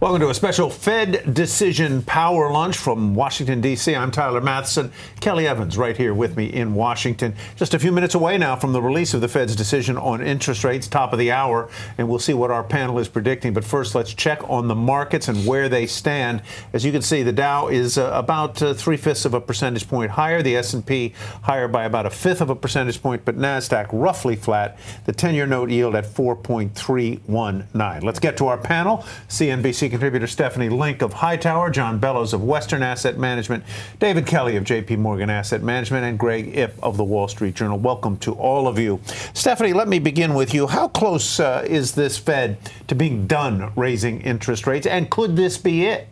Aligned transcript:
Welcome 0.00 0.22
to 0.22 0.30
a 0.30 0.34
special 0.34 0.70
Fed 0.70 1.34
Decision 1.34 2.02
Power 2.04 2.50
Lunch 2.50 2.78
from 2.78 3.14
Washington, 3.14 3.60
D.C. 3.60 3.94
I'm 3.94 4.10
Tyler 4.10 4.40
Mathisen. 4.40 4.92
Kelly 5.20 5.46
Evans 5.46 5.76
right 5.76 5.94
here 5.94 6.14
with 6.14 6.38
me 6.38 6.46
in 6.46 6.72
Washington. 6.72 7.34
Just 7.54 7.74
a 7.74 7.78
few 7.78 7.92
minutes 7.92 8.14
away 8.14 8.38
now 8.38 8.56
from 8.56 8.72
the 8.72 8.80
release 8.80 9.12
of 9.12 9.20
the 9.20 9.28
Fed's 9.28 9.54
decision 9.54 9.98
on 9.98 10.22
interest 10.22 10.64
rates, 10.64 10.88
top 10.88 11.12
of 11.12 11.18
the 11.18 11.30
hour, 11.30 11.68
and 11.98 12.08
we'll 12.08 12.18
see 12.18 12.32
what 12.32 12.50
our 12.50 12.64
panel 12.64 12.98
is 12.98 13.08
predicting. 13.08 13.52
But 13.52 13.62
first, 13.62 13.94
let's 13.94 14.14
check 14.14 14.40
on 14.48 14.68
the 14.68 14.74
markets 14.74 15.28
and 15.28 15.46
where 15.46 15.68
they 15.68 15.86
stand. 15.86 16.40
As 16.72 16.82
you 16.82 16.92
can 16.92 17.02
see, 17.02 17.22
the 17.22 17.30
Dow 17.30 17.68
is 17.68 17.98
uh, 17.98 18.10
about 18.14 18.62
uh, 18.62 18.72
three-fifths 18.72 19.26
of 19.26 19.34
a 19.34 19.40
percentage 19.40 19.86
point 19.86 20.12
higher, 20.12 20.40
the 20.40 20.56
S&P 20.56 21.12
higher 21.42 21.68
by 21.68 21.84
about 21.84 22.06
a 22.06 22.10
fifth 22.10 22.40
of 22.40 22.48
a 22.48 22.56
percentage 22.56 23.02
point, 23.02 23.26
but 23.26 23.36
NASDAQ 23.36 23.88
roughly 23.92 24.34
flat, 24.34 24.78
the 25.04 25.12
10-year 25.12 25.46
note 25.46 25.68
yield 25.68 25.94
at 25.94 26.06
4.319. 26.06 28.02
Let's 28.02 28.18
get 28.18 28.38
to 28.38 28.46
our 28.46 28.56
panel. 28.56 29.04
CNBC 29.28 29.89
contributor 29.90 30.26
Stephanie 30.26 30.68
Link 30.68 31.02
of 31.02 31.12
Hightower, 31.12 31.70
John 31.70 31.98
Bellows 31.98 32.32
of 32.32 32.42
Western 32.42 32.82
Asset 32.82 33.18
Management, 33.18 33.64
David 33.98 34.26
Kelly 34.26 34.56
of 34.56 34.64
JP 34.64 34.98
Morgan 34.98 35.28
Asset 35.28 35.62
Management, 35.62 36.04
and 36.04 36.18
Greg 36.18 36.56
Ip 36.56 36.74
of 36.82 36.96
the 36.96 37.04
Wall 37.04 37.28
Street 37.28 37.54
Journal. 37.54 37.78
Welcome 37.78 38.16
to 38.18 38.32
all 38.32 38.66
of 38.66 38.78
you. 38.78 39.00
Stephanie, 39.34 39.72
let 39.72 39.88
me 39.88 39.98
begin 39.98 40.34
with 40.34 40.54
you. 40.54 40.66
How 40.66 40.88
close 40.88 41.38
uh, 41.38 41.64
is 41.66 41.94
this 41.94 42.16
Fed 42.16 42.56
to 42.88 42.94
being 42.94 43.26
done 43.26 43.72
raising 43.76 44.20
interest 44.22 44.66
rates, 44.66 44.86
and 44.86 45.10
could 45.10 45.36
this 45.36 45.58
be 45.58 45.84
it? 45.84 46.08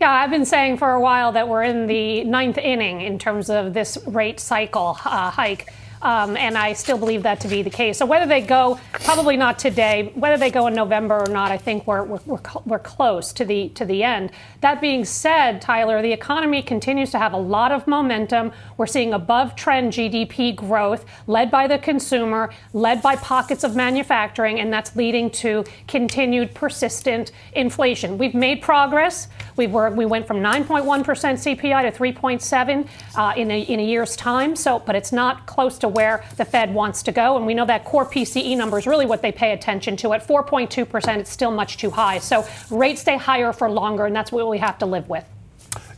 Yeah, 0.00 0.12
I've 0.12 0.30
been 0.30 0.46
saying 0.46 0.78
for 0.78 0.92
a 0.92 1.00
while 1.00 1.32
that 1.32 1.46
we're 1.46 1.62
in 1.62 1.86
the 1.86 2.24
ninth 2.24 2.56
inning 2.56 3.02
in 3.02 3.18
terms 3.18 3.50
of 3.50 3.74
this 3.74 3.98
rate 4.06 4.40
cycle 4.40 4.96
uh, 5.04 5.30
hike. 5.30 5.70
Um, 6.02 6.36
and 6.36 6.56
I 6.56 6.72
still 6.72 6.96
believe 6.96 7.22
that 7.24 7.40
to 7.40 7.48
be 7.48 7.62
the 7.62 7.70
case. 7.70 7.98
So 7.98 8.06
whether 8.06 8.26
they 8.26 8.40
go, 8.40 8.80
probably 8.92 9.36
not 9.36 9.58
today. 9.58 10.12
Whether 10.14 10.38
they 10.38 10.50
go 10.50 10.66
in 10.66 10.74
November 10.74 11.18
or 11.18 11.26
not, 11.26 11.50
I 11.50 11.58
think 11.58 11.86
we're, 11.86 12.04
we're, 12.04 12.40
we're, 12.64 12.78
close 12.78 13.32
to 13.34 13.44
the 13.44 13.68
to 13.70 13.84
the 13.84 14.02
end. 14.02 14.30
That 14.62 14.80
being 14.80 15.04
said, 15.04 15.60
Tyler, 15.60 16.00
the 16.00 16.12
economy 16.12 16.62
continues 16.62 17.10
to 17.10 17.18
have 17.18 17.34
a 17.34 17.38
lot 17.38 17.70
of 17.72 17.86
momentum. 17.86 18.52
We're 18.78 18.86
seeing 18.86 19.12
above 19.12 19.54
trend 19.54 19.92
GDP 19.92 20.56
growth, 20.56 21.04
led 21.26 21.50
by 21.50 21.66
the 21.66 21.78
consumer, 21.78 22.50
led 22.72 23.02
by 23.02 23.16
pockets 23.16 23.62
of 23.62 23.76
manufacturing, 23.76 24.58
and 24.58 24.72
that's 24.72 24.96
leading 24.96 25.28
to 25.30 25.64
continued 25.86 26.54
persistent 26.54 27.32
inflation. 27.52 28.16
We've 28.16 28.34
made 28.34 28.62
progress. 28.62 29.28
We 29.56 29.66
were 29.66 29.90
we 29.90 30.06
went 30.06 30.26
from 30.26 30.38
9.1% 30.38 30.84
CPI 31.04 31.90
to 31.90 31.98
3.7 31.98 32.88
uh, 33.16 33.34
in 33.36 33.50
a 33.50 33.60
in 33.60 33.80
a 33.80 33.84
year's 33.84 34.16
time. 34.16 34.56
So, 34.56 34.78
but 34.78 34.96
it's 34.96 35.12
not 35.12 35.46
close 35.46 35.78
to 35.78 35.89
where 35.90 36.24
the 36.36 36.44
Fed 36.44 36.72
wants 36.72 37.02
to 37.04 37.12
go. 37.12 37.36
And 37.36 37.46
we 37.46 37.54
know 37.54 37.66
that 37.66 37.84
core 37.84 38.06
PCE 38.06 38.56
number 38.56 38.78
is 38.78 38.86
really 38.86 39.06
what 39.06 39.22
they 39.22 39.32
pay 39.32 39.52
attention 39.52 39.96
to. 39.98 40.12
At 40.12 40.26
4.2%, 40.26 41.18
it's 41.18 41.30
still 41.30 41.50
much 41.50 41.76
too 41.76 41.90
high. 41.90 42.18
So 42.18 42.46
rates 42.70 43.00
stay 43.02 43.16
higher 43.16 43.52
for 43.52 43.70
longer, 43.70 44.06
and 44.06 44.14
that's 44.14 44.32
what 44.32 44.48
we 44.48 44.58
have 44.58 44.78
to 44.78 44.86
live 44.86 45.08
with. 45.08 45.24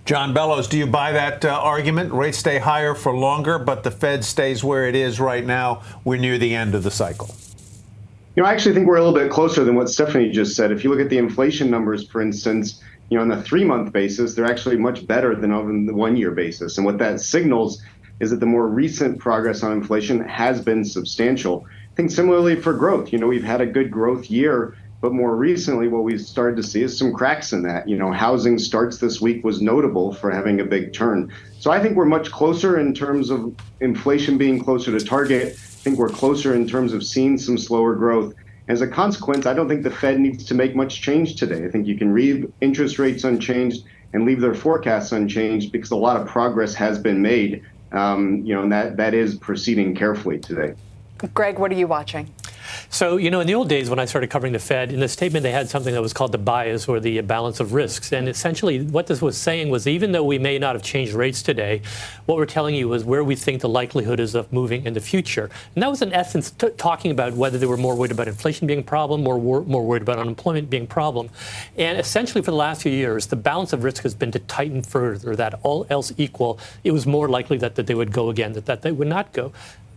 John 0.05 0.35
Bellows, 0.35 0.67
do 0.67 0.77
you 0.77 0.87
buy 0.87 1.13
that 1.13 1.45
uh, 1.45 1.51
argument? 1.51 2.13
Rates 2.13 2.39
stay 2.39 2.59
higher 2.59 2.95
for 2.95 3.17
longer, 3.17 3.59
but 3.59 3.85
the 3.85 3.91
Fed 3.91 4.25
stays 4.25 4.65
where 4.65 4.89
it 4.89 4.97
is 4.97 5.21
right 5.21 5.47
now. 5.47 5.83
We're 6.05 6.19
near 6.19 6.39
the 6.39 6.55
end 6.57 6.75
of 6.75 6.83
the 6.83 6.91
cycle. 6.91 7.33
You 8.35 8.43
know, 8.43 8.49
I 8.49 8.53
actually 8.53 8.75
think 8.75 8.89
we're 8.89 8.97
a 8.97 9.05
little 9.05 9.19
bit 9.19 9.31
closer 9.31 9.63
than 9.63 9.77
what 9.77 9.89
Stephanie 9.91 10.31
just 10.31 10.57
said. 10.57 10.73
If 10.73 10.83
you 10.83 10.91
look 10.91 11.01
at 11.01 11.09
the 11.09 11.19
inflation 11.19 11.71
numbers, 11.71 12.09
for 12.09 12.21
instance, 12.21 12.83
you 13.11 13.17
know, 13.17 13.23
on 13.23 13.29
the 13.29 13.43
three 13.43 13.63
month 13.63 13.93
basis, 13.93 14.35
they're 14.35 14.47
actually 14.47 14.77
much 14.77 15.07
better 15.07 15.37
than 15.37 15.53
on 15.53 15.87
the 15.87 15.95
one 15.95 16.17
year 16.17 16.31
basis. 16.31 16.79
And 16.79 16.85
what 16.87 16.99
that 16.99 17.21
signals 17.21 17.83
is 18.23 18.31
that 18.31 18.39
the 18.39 18.47
more 18.47 18.69
recent 18.69 19.19
progress 19.19 19.65
on 19.65 19.73
inflation 19.73 20.21
has 20.21 20.61
been 20.61 20.85
substantial. 20.85 21.67
I 21.93 21.95
think 21.97 22.13
similarly 22.13 22.55
for 22.55 22.73
growth, 22.73 23.13
you 23.13 23.19
know, 23.19 23.27
we've 23.27 23.43
had 23.43 23.61
a 23.61 23.67
good 23.67 23.91
growth 23.91 24.31
year, 24.31 24.77
but 25.01 25.13
more 25.13 25.35
recently, 25.35 25.89
what 25.89 26.05
we've 26.05 26.21
started 26.21 26.57
to 26.59 26.63
see 26.63 26.83
is 26.85 26.97
some 26.97 27.13
cracks 27.13 27.53
in 27.53 27.65
that. 27.65 27.89
You 27.89 27.97
know, 27.97 28.13
housing 28.13 28.61
starts 28.61 28.99
this 28.99 29.21
week 29.21 29.45
was 29.45 29.61
notable 29.61 30.15
for 30.15 30.31
having 30.31 30.61
a 30.61 30.65
big 30.65 30.93
turn. 30.93 31.33
So 31.59 31.73
I 31.73 31.83
think 31.83 31.97
we're 31.97 32.05
much 32.05 32.31
closer 32.31 32.79
in 32.79 32.95
terms 32.95 33.29
of 33.29 33.57
inflation 33.81 34.39
being 34.39 34.63
closer 34.63 34.97
to 34.97 35.05
target. 35.05 35.55
I 35.55 35.83
think 35.83 35.99
we're 35.99 36.09
closer 36.09 36.55
in 36.55 36.69
terms 36.69 36.93
of 36.93 37.03
seeing 37.03 37.37
some 37.37 37.59
slower 37.59 37.97
growth. 37.97 38.35
As 38.69 38.83
a 38.83 38.87
consequence, 38.87 39.47
I 39.47 39.55
don't 39.55 39.69
think 39.69 39.83
the 39.83 39.91
Fed 39.91 40.21
needs 40.21 40.45
to 40.45 40.55
make 40.55 40.77
much 40.77 41.03
change 41.03 41.35
today. 41.35 41.65
I 41.65 41.69
think 41.69 41.89
you 41.89 41.99
can 41.99 42.15
leave 42.15 42.53
interest 42.61 43.01
rates 43.01 43.25
unchanged 43.25 43.83
and 44.13 44.25
leave 44.25 44.41
their 44.41 44.55
forecasts 44.55 45.11
unchanged 45.11 45.73
because 45.73 45.91
a 45.91 45.97
lot 45.97 46.21
of 46.21 46.29
progress 46.29 46.75
has 46.75 46.99
been 46.99 47.21
made 47.23 47.65
um, 47.93 48.45
you 48.45 48.55
know, 48.55 48.63
and 48.63 48.73
that, 48.73 48.97
that 48.97 49.15
is 49.15 49.35
proceeding 49.37 49.95
carefully 49.95 50.39
today. 50.39 50.75
Greg, 51.35 51.59
what 51.59 51.71
are 51.71 51.77
you 51.77 51.87
watching? 51.87 52.33
So, 52.91 53.17
you 53.17 53.31
know, 53.31 53.41
in 53.41 53.47
the 53.47 53.55
old 53.55 53.69
days 53.69 53.91
when 53.91 53.99
I 53.99 54.05
started 54.05 54.31
covering 54.31 54.53
the 54.53 54.59
Fed, 54.59 54.93
in 54.93 55.01
the 55.01 55.09
statement 55.09 55.43
they 55.43 55.53
had 55.53 55.69
something 55.69 55.95
that 55.95 56.03
was 56.03 56.13
called 56.13 56.33
the 56.33 56.39
bias 56.39 56.89
or 56.89 57.01
the 57.01 57.21
balance 57.23 57.61
of 57.61 57.73
risks. 57.73 58.13
And 58.13 58.29
essentially, 58.29 58.83
what 58.83 59.07
this 59.07 59.23
was 59.23 59.37
saying 59.37 59.71
was 59.71 59.87
even 59.87 60.13
though 60.13 60.25
we 60.25 60.39
may 60.39 60.59
not 60.59 60.75
have 60.75 60.83
changed 60.83 61.13
rates 61.13 61.43
today, 61.43 61.83
what 62.27 62.37
we're 62.37 62.47
telling 62.47 62.75
you 62.75 62.93
is 62.93 63.05
where 63.05 63.25
we 63.25 63.37
think 63.37 63.61
the 63.61 63.69
likelihood 63.69 64.21
is 64.21 64.35
of 64.35 64.53
moving 64.53 64.85
in 64.87 64.95
the 64.95 65.01
future. 65.01 65.51
And 65.75 65.83
that 65.83 65.89
was, 65.89 66.03
in 66.03 66.13
essence, 66.13 66.53
talking 66.77 67.11
about 67.11 67.35
whether 67.35 67.59
they 67.59 67.67
were 67.67 67.77
more 67.77 67.95
worried 67.95 68.13
about 68.13 68.29
inflation 68.29 68.67
being 68.67 68.81
a 68.81 68.83
problem, 68.83 69.23
more, 69.23 69.39
wor- 69.39 69.63
more 69.63 69.85
worried 69.85 70.03
about 70.03 70.19
unemployment 70.19 70.71
being 70.71 70.85
a 70.85 70.87
problem. 70.87 71.31
And 71.77 71.99
essentially, 71.99 72.43
for 72.43 72.51
the 72.51 72.57
last 72.57 72.83
few 72.83 72.93
years, 72.93 73.27
the 73.27 73.37
balance 73.37 73.73
of 73.73 73.85
risk 73.85 74.03
has 74.03 74.15
been 74.15 74.33
to 74.33 74.39
tighten 74.41 74.83
further, 74.83 75.35
that 75.37 75.59
all 75.63 75.87
else 75.89 76.13
equal, 76.19 76.59
it 76.85 76.91
was 76.91 77.07
more 77.07 77.29
likely 77.29 77.59
that, 77.59 77.75
that 77.77 77.87
they 77.87 77.95
would 77.95 78.13
go 78.13 78.31
again, 78.31 78.53
that, 78.53 78.67
that 78.67 78.83
they 78.83 78.93
would 78.93 79.09
not 79.09 79.33
go. 79.33 79.53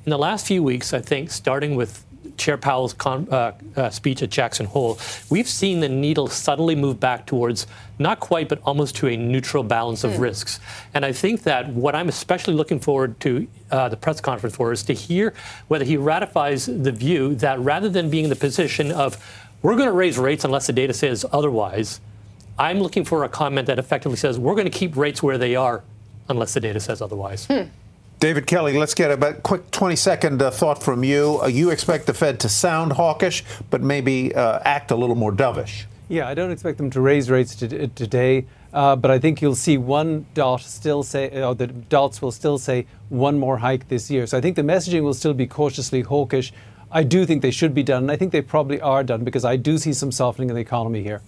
In 0.05 0.11
the 0.11 0.19
last 0.19 0.45
few 0.45 0.61
weeks, 0.61 0.93
I 0.93 1.01
think, 1.01 1.31
starting 1.31 1.75
with 1.75 2.04
Chair 2.37 2.57
Powell's 2.57 2.93
con, 2.93 3.27
uh, 3.29 3.53
uh, 3.75 3.89
speech 3.89 4.21
at 4.23 4.29
Jackson 4.29 4.65
Hole, 4.65 4.99
we've 5.29 5.47
seen 5.47 5.79
the 5.79 5.89
needle 5.89 6.27
subtly 6.27 6.75
move 6.75 6.99
back 6.99 7.25
towards 7.25 7.67
not 7.97 8.19
quite, 8.19 8.49
but 8.49 8.59
almost 8.63 8.95
to 8.97 9.07
a 9.07 9.17
neutral 9.17 9.63
balance 9.63 10.03
of 10.03 10.13
mm. 10.13 10.19
risks. 10.19 10.59
And 10.93 11.05
I 11.05 11.11
think 11.11 11.43
that 11.43 11.69
what 11.69 11.95
I'm 11.95 12.09
especially 12.09 12.53
looking 12.53 12.79
forward 12.79 13.19
to 13.21 13.47
uh, 13.71 13.89
the 13.89 13.97
press 13.97 14.19
conference 14.19 14.55
for 14.55 14.71
is 14.71 14.83
to 14.83 14.93
hear 14.93 15.33
whether 15.67 15.85
he 15.85 15.97
ratifies 15.97 16.65
the 16.65 16.91
view 16.91 17.35
that 17.35 17.59
rather 17.59 17.89
than 17.89 18.09
being 18.09 18.25
in 18.25 18.29
the 18.29 18.35
position 18.35 18.91
of 18.91 19.17
we're 19.61 19.75
going 19.75 19.87
to 19.87 19.93
raise 19.93 20.17
rates 20.17 20.45
unless 20.45 20.67
the 20.67 20.73
data 20.73 20.93
says 20.93 21.25
otherwise, 21.31 21.99
I'm 22.57 22.79
looking 22.79 23.03
for 23.03 23.23
a 23.23 23.29
comment 23.29 23.67
that 23.67 23.79
effectively 23.79 24.17
says 24.17 24.37
we're 24.39 24.53
going 24.55 24.69
to 24.69 24.77
keep 24.77 24.95
rates 24.95 25.23
where 25.23 25.37
they 25.37 25.55
are 25.55 25.83
unless 26.29 26.53
the 26.53 26.59
data 26.59 26.79
says 26.79 27.01
otherwise. 27.01 27.45
Hmm. 27.45 27.63
David 28.19 28.47
Kelly, 28.47 28.77
let's 28.77 28.93
get 28.93 29.11
a 29.11 29.33
quick 29.43 29.69
20 29.71 29.95
second 29.95 30.41
uh, 30.41 30.49
thought 30.49 30.81
from 30.81 31.03
you. 31.03 31.39
Uh, 31.41 31.47
you 31.47 31.69
expect 31.69 32.07
the 32.07 32.13
Fed 32.13 32.39
to 32.39 32.49
sound 32.49 32.93
hawkish, 32.93 33.43
but 33.69 33.81
maybe 33.81 34.33
uh, 34.33 34.59
act 34.63 34.91
a 34.91 34.95
little 34.95 35.15
more 35.15 35.33
dovish. 35.33 35.83
Yeah, 36.07 36.27
I 36.27 36.33
don't 36.33 36.51
expect 36.51 36.77
them 36.77 36.89
to 36.91 37.01
raise 37.01 37.29
rates 37.29 37.55
to, 37.55 37.87
today, 37.89 38.45
uh, 38.73 38.95
but 38.95 39.11
I 39.11 39.19
think 39.19 39.41
you'll 39.41 39.55
see 39.55 39.77
one 39.77 40.25
dot 40.33 40.61
still 40.61 41.03
say, 41.03 41.29
or 41.41 41.43
uh, 41.43 41.53
the 41.53 41.67
dots 41.67 42.21
will 42.21 42.31
still 42.31 42.57
say 42.57 42.85
one 43.09 43.37
more 43.37 43.57
hike 43.57 43.89
this 43.89 44.09
year. 44.09 44.25
So 44.27 44.37
I 44.37 44.41
think 44.41 44.55
the 44.55 44.61
messaging 44.61 45.01
will 45.03 45.13
still 45.13 45.33
be 45.33 45.47
cautiously 45.47 46.01
hawkish. 46.01 46.53
I 46.91 47.03
do 47.03 47.25
think 47.25 47.41
they 47.41 47.51
should 47.51 47.73
be 47.73 47.83
done, 47.83 48.03
and 48.03 48.11
I 48.11 48.15
think 48.15 48.31
they 48.31 48.41
probably 48.41 48.79
are 48.79 49.03
done 49.03 49.25
because 49.25 49.43
I 49.43 49.57
do 49.57 49.77
see 49.77 49.91
some 49.91 50.11
softening 50.11 50.49
in 50.49 50.55
the 50.55 50.61
economy 50.61 51.03
here. 51.03 51.21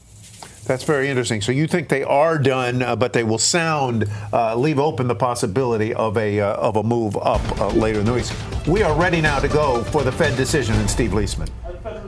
That's 0.65 0.83
very 0.83 1.07
interesting. 1.07 1.41
So 1.41 1.53
you 1.53 1.65
think 1.65 1.87
they 1.87 2.03
are 2.03 2.37
done, 2.37 2.81
uh, 2.81 2.95
but 2.97 3.13
they 3.13 3.23
will 3.23 3.37
sound, 3.37 4.05
uh, 4.33 4.53
leave 4.53 4.79
open 4.79 5.07
the 5.07 5.15
possibility 5.15 5.93
of 5.93 6.17
a 6.17 6.41
uh, 6.41 6.55
of 6.55 6.75
a 6.75 6.83
move 6.83 7.15
up 7.15 7.41
uh, 7.59 7.69
later 7.69 7.99
in 7.99 8.05
the 8.05 8.13
week. 8.13 8.25
We 8.67 8.83
are 8.83 8.93
ready 8.99 9.21
now 9.21 9.39
to 9.39 9.47
go 9.47 9.83
for 9.85 10.03
the 10.03 10.11
Fed 10.11 10.35
decision 10.35 10.75
and 10.75 10.89
Steve 10.89 11.11
Liesman. 11.11 11.49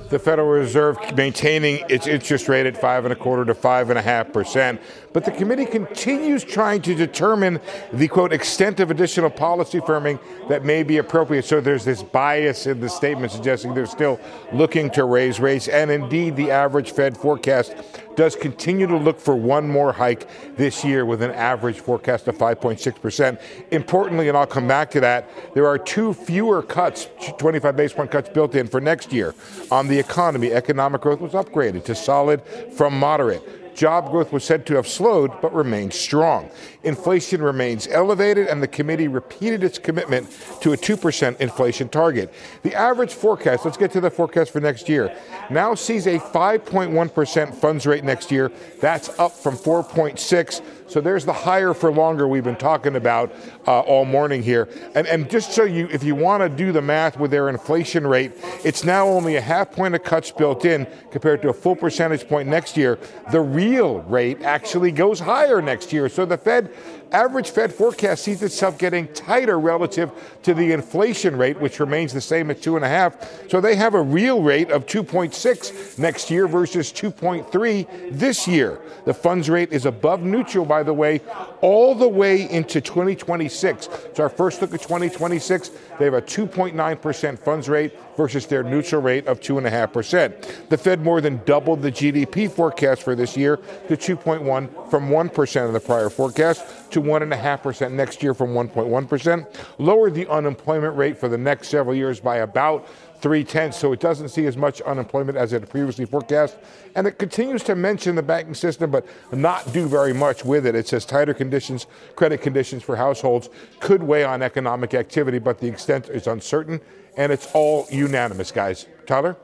the 0.10 0.20
Federal 0.20 0.48
Reserve 0.50 0.98
maintaining 1.16 1.84
its 1.90 2.08
interest 2.08 2.50
rate 2.50 2.66
at 2.66 2.76
five 2.76 3.06
and 3.06 3.14
a 3.14 3.16
quarter 3.16 3.46
to 3.46 3.54
five 3.54 3.90
and 3.90 4.00
a 4.00 4.02
half 4.02 4.34
percent. 4.34 4.81
But 5.14 5.26
the 5.26 5.31
committee 5.31 5.66
continues 5.66 6.44
trying 6.44 6.81
to 6.84 6.96
determine 6.96 7.60
the 7.94 8.08
quote 8.08 8.34
extent 8.34 8.80
of 8.80 8.92
additional 8.92 9.30
policy 9.30 9.80
firming 9.80 10.20
that 10.50 10.66
may 10.66 10.84
be 10.84 10.98
appropriate. 10.98 11.46
So 11.46 11.62
there's 11.62 11.86
this 11.86 12.04
bias 12.04 12.68
in 12.68 12.80
the 12.80 12.90
statement 12.90 13.31
suggesting 13.31 13.74
they're 13.74 13.86
still 13.86 14.20
looking 14.52 14.90
to 14.92 15.06
raise 15.06 15.40
rates. 15.40 15.68
And 15.68 15.90
indeed, 15.90 16.36
the 16.36 16.52
average 16.52 16.92
Fed 16.92 17.18
forecast 17.18 17.74
does 18.16 18.36
continue 18.36 18.88
to 18.88 18.98
look 18.98 19.20
for 19.20 19.36
one 19.36 19.68
more 19.68 19.92
hike 19.92 20.28
this 20.56 20.84
year 20.84 21.06
with 21.06 21.22
an 21.22 21.32
average 21.32 21.80
forecast 21.80 22.28
of 22.28 22.38
5.6%. 22.38 23.42
Importantly, 23.72 24.28
and 24.28 24.38
I'll 24.38 24.48
come 24.48 24.68
back 24.68 24.92
to 24.92 25.00
that, 25.02 25.30
there 25.54 25.68
are 25.68 25.78
two 25.78 26.14
fewer 26.14 26.62
cuts, 26.62 27.08
25 27.38 27.76
basis 27.76 27.96
point 27.96 28.12
cuts 28.12 28.30
built 28.30 28.56
in 28.56 28.68
for 28.68 28.82
next 28.82 29.12
year. 29.12 29.34
On 29.72 29.88
the 29.88 29.98
economy, 29.98 30.52
economic 30.52 31.02
growth 31.02 31.20
was 31.20 31.34
upgraded 31.34 31.86
to 31.86 31.96
solid 31.96 32.42
from 32.76 32.98
moderate. 32.98 33.59
Job 33.80 34.12
growth 34.12 34.34
was 34.34 34.44
said 34.44 34.66
to 34.66 34.76
have 34.76 34.90
slowed 34.90 35.31
but 35.42 35.54
remains 35.54 35.96
strong. 35.96 36.52
Inflation 36.84 37.42
remains 37.42 37.88
elevated, 37.88 38.48
and 38.48 38.62
the 38.62 38.68
committee 38.68 39.08
repeated 39.08 39.64
its 39.64 39.80
commitment 39.80 40.30
to 40.60 40.74
a 40.74 40.76
2% 40.76 41.40
inflation 41.40 41.88
target. 41.88 42.34
The 42.64 42.76
average 42.76 43.14
forecast, 43.14 43.64
let's 43.64 43.78
get 43.78 43.92
to 43.92 44.02
the 44.02 44.10
forecast 44.10 44.52
for 44.52 44.60
next 44.60 44.90
year, 44.90 45.16
now 45.50 45.76
sees 45.76 46.08
a 46.08 46.20
5.1% 46.20 47.56
funds 47.56 47.88
rate 47.88 48.04
next 48.04 48.31
year. 48.31 48.52
That's 48.81 49.18
up 49.18 49.31
from 49.31 49.56
4.6 49.56 50.62
so 50.90 51.02
there's 51.02 51.26
the 51.26 51.34
higher 51.34 51.74
for 51.74 51.92
longer 51.92 52.28
we've 52.28 52.44
been 52.44 52.56
talking 52.56 52.96
about 52.96 53.34
uh, 53.68 53.80
all 53.82 54.06
morning 54.06 54.42
here. 54.42 54.68
And, 54.96 55.08
and 55.08 55.30
just 55.30 55.52
so 55.52 55.64
you, 55.64 55.88
if 55.92 56.04
you 56.04 56.16
want 56.16 56.42
to 56.42 56.50
do 56.50 56.72
the 56.72 56.82
math 56.82 57.18
with 57.20 57.32
their 57.32 57.50
inflation 57.50 58.08
rate, 58.08 58.34
it's 58.64 58.84
now 58.84 59.08
only 59.08 59.36
a 59.36 59.42
half 59.42 59.72
point 59.72 59.96
of 59.96 60.04
cuts 60.04 60.32
built 60.32 60.66
in 60.66 60.88
compared 61.12 61.42
to 61.44 61.50
a 61.50 61.54
full 61.54 61.76
percentage 61.76 62.28
point 62.28 62.50
next 62.50 62.76
year. 62.76 62.98
The 63.32 63.42
real 63.42 64.00
rate 64.02 64.42
actually 64.42 64.92
goes 64.92 65.20
higher 65.20 65.62
next 65.62 65.94
year. 65.94 66.10
So 66.10 66.26
the 66.26 66.38
Fed 66.38 66.74
average 67.12 67.50
Fed 67.50 67.74
forecast 67.74 68.24
sees 68.24 68.42
itself 68.42 68.78
getting 68.78 69.08
tighter 69.10 69.60
relative 69.60 70.12
to 70.44 70.54
the 70.54 70.72
inflation 70.72 71.36
rate, 71.36 71.60
which 71.60 71.80
remains 71.80 72.14
the 72.14 72.22
same 72.22 72.52
at 72.52 72.62
two 72.62 72.76
and 72.76 72.86
a 72.86 72.88
half. 72.88 73.50
So 73.50 73.62
they 73.62 73.76
have 73.76 73.94
a 73.94 74.02
real 74.02 74.42
rate 74.42 74.72
of 74.72 74.86
2.6 74.86 76.00
next 76.00 76.30
year 76.30 76.48
versus 76.48 76.92
2.3 76.92 78.12
this 78.12 78.48
year. 78.48 78.80
The 79.06 79.14
funds 79.14 79.50
rate 79.50 79.72
is 79.72 79.86
above 79.86 80.22
neutral, 80.22 80.66
by 80.66 80.84
the 80.84 80.94
way, 80.94 81.22
all 81.62 81.96
the 81.96 82.08
way 82.08 82.50
into 82.50 82.82
2026. 82.82 83.90
So 84.14 84.24
our 84.24 84.30
first 84.30 84.62
look 84.62 84.74
at 84.74 84.82
2026, 84.82 85.72
they 85.98 86.06
have 86.06 86.14
a 86.14 86.22
2.9% 86.22 87.40
funds 87.40 87.70
rate 87.70 87.94
versus 88.16 88.46
their 88.46 88.64
neutral 88.64 89.02
rate 89.02 89.28
of 89.28 89.40
2.5%. 89.40 90.70
The 90.70 90.78
Fed 90.78 91.02
more 91.02 91.22
than 91.22 91.42
doubled 91.46 91.82
the 91.82 91.92
GDP 91.92 92.52
forecast 92.52 93.04
for 93.04 93.16
this 93.16 93.38
year 93.38 93.58
to 93.88 93.96
2.1 93.96 94.90
from 94.90 95.10
1% 95.10 95.66
of 95.66 95.74
the 95.74 95.80
prior 95.80 96.10
forecast 96.10 96.66
to 96.92 97.02
1.5% 97.02 97.92
next 97.92 98.22
year 98.24 98.34
from 98.34 98.54
1.1%. 98.54 99.56
Lowered 99.78 100.14
the 100.14 100.28
unemployment 100.28 100.96
rate 100.96 101.18
for 101.18 101.28
the 101.28 101.38
next 101.38 101.70
several 101.70 101.96
years 101.96 102.20
by 102.20 102.38
about 102.38 102.88
three 103.22 103.44
tenths, 103.44 103.78
so 103.78 103.92
it 103.92 104.00
doesn't 104.00 104.30
see 104.30 104.46
as 104.46 104.56
much 104.56 104.82
unemployment 104.82 105.38
as 105.38 105.54
it 105.54 105.68
previously 105.70 106.06
forecast. 106.06 106.58
And 106.96 107.06
it 107.06 107.20
continues 107.20 107.64
to 107.64 107.76
mention 107.76 108.16
the 108.16 108.24
banking 108.24 108.54
system, 108.54 108.92
but 108.92 109.06
not 109.32 109.72
do 109.74 109.88
very 109.88 110.14
much 110.14 110.46
with 110.46 110.66
it. 110.66 110.76
It 110.76 110.88
says 110.88 111.06
tighter 111.06 111.34
conditions, 111.34 111.88
credit 112.16 112.42
conditions 112.42 112.84
for 112.84 112.96
households 112.96 113.50
could 113.80 114.02
weigh 114.02 114.24
on 114.24 114.42
economic 114.42 114.94
activity, 114.94 115.40
but 115.40 115.60
the 115.60 115.68
extent 115.68 116.10
is 116.10 116.28
uncertain, 116.28 116.80
and 117.18 117.32
it's 117.32 117.48
all 117.54 117.88
unanimous, 117.92 118.52
guys. 118.52 118.86
Tyler? 119.06 119.36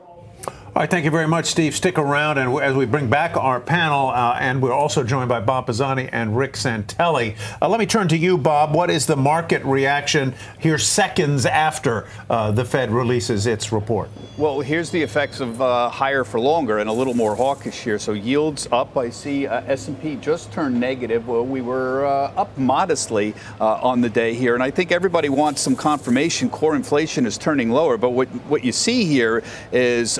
All 0.76 0.80
right, 0.80 0.90
thank 0.90 1.06
you 1.06 1.10
very 1.10 1.26
much, 1.26 1.46
Steve. 1.46 1.74
Stick 1.74 1.98
around, 1.98 2.36
and 2.36 2.54
as 2.58 2.76
we 2.76 2.84
bring 2.84 3.08
back 3.08 3.34
our 3.34 3.60
panel, 3.60 4.10
uh, 4.10 4.36
and 4.38 4.60
we're 4.60 4.74
also 4.74 5.02
joined 5.02 5.30
by 5.30 5.40
Bob 5.40 5.68
Pisani 5.68 6.10
and 6.12 6.36
Rick 6.36 6.52
Santelli. 6.52 7.34
Uh, 7.62 7.68
let 7.70 7.80
me 7.80 7.86
turn 7.86 8.08
to 8.08 8.16
you, 8.18 8.36
Bob. 8.36 8.74
What 8.74 8.90
is 8.90 9.06
the 9.06 9.16
market 9.16 9.64
reaction 9.64 10.34
here 10.58 10.76
seconds 10.76 11.46
after 11.46 12.06
uh, 12.28 12.50
the 12.50 12.62
Fed 12.62 12.90
releases 12.90 13.46
its 13.46 13.72
report? 13.72 14.10
Well, 14.36 14.60
here's 14.60 14.90
the 14.90 15.00
effects 15.00 15.40
of 15.40 15.62
uh, 15.62 15.88
higher 15.88 16.24
for 16.24 16.38
longer 16.38 16.76
and 16.76 16.90
a 16.90 16.92
little 16.92 17.14
more 17.14 17.34
hawkish 17.34 17.80
here. 17.80 17.98
So 17.98 18.12
yields 18.12 18.68
up. 18.70 18.98
I 18.98 19.08
see 19.08 19.46
uh, 19.46 19.62
S&P 19.62 20.16
just 20.16 20.52
turned 20.52 20.78
negative. 20.78 21.26
Well, 21.26 21.46
we 21.46 21.62
were 21.62 22.04
uh, 22.04 22.32
up 22.36 22.58
modestly 22.58 23.32
on 23.60 24.02
the 24.02 24.10
day 24.10 24.34
here, 24.34 24.52
and 24.52 24.62
I 24.62 24.70
think 24.70 24.92
everybody 24.92 25.30
wants 25.30 25.62
some 25.62 25.74
confirmation. 25.74 26.50
Core 26.50 26.76
inflation 26.76 27.24
is 27.24 27.38
turning 27.38 27.70
lower, 27.70 27.96
but 27.96 28.10
what 28.10 28.28
what 28.46 28.62
you 28.62 28.72
see 28.72 29.06
here 29.06 29.42
is 29.72 30.18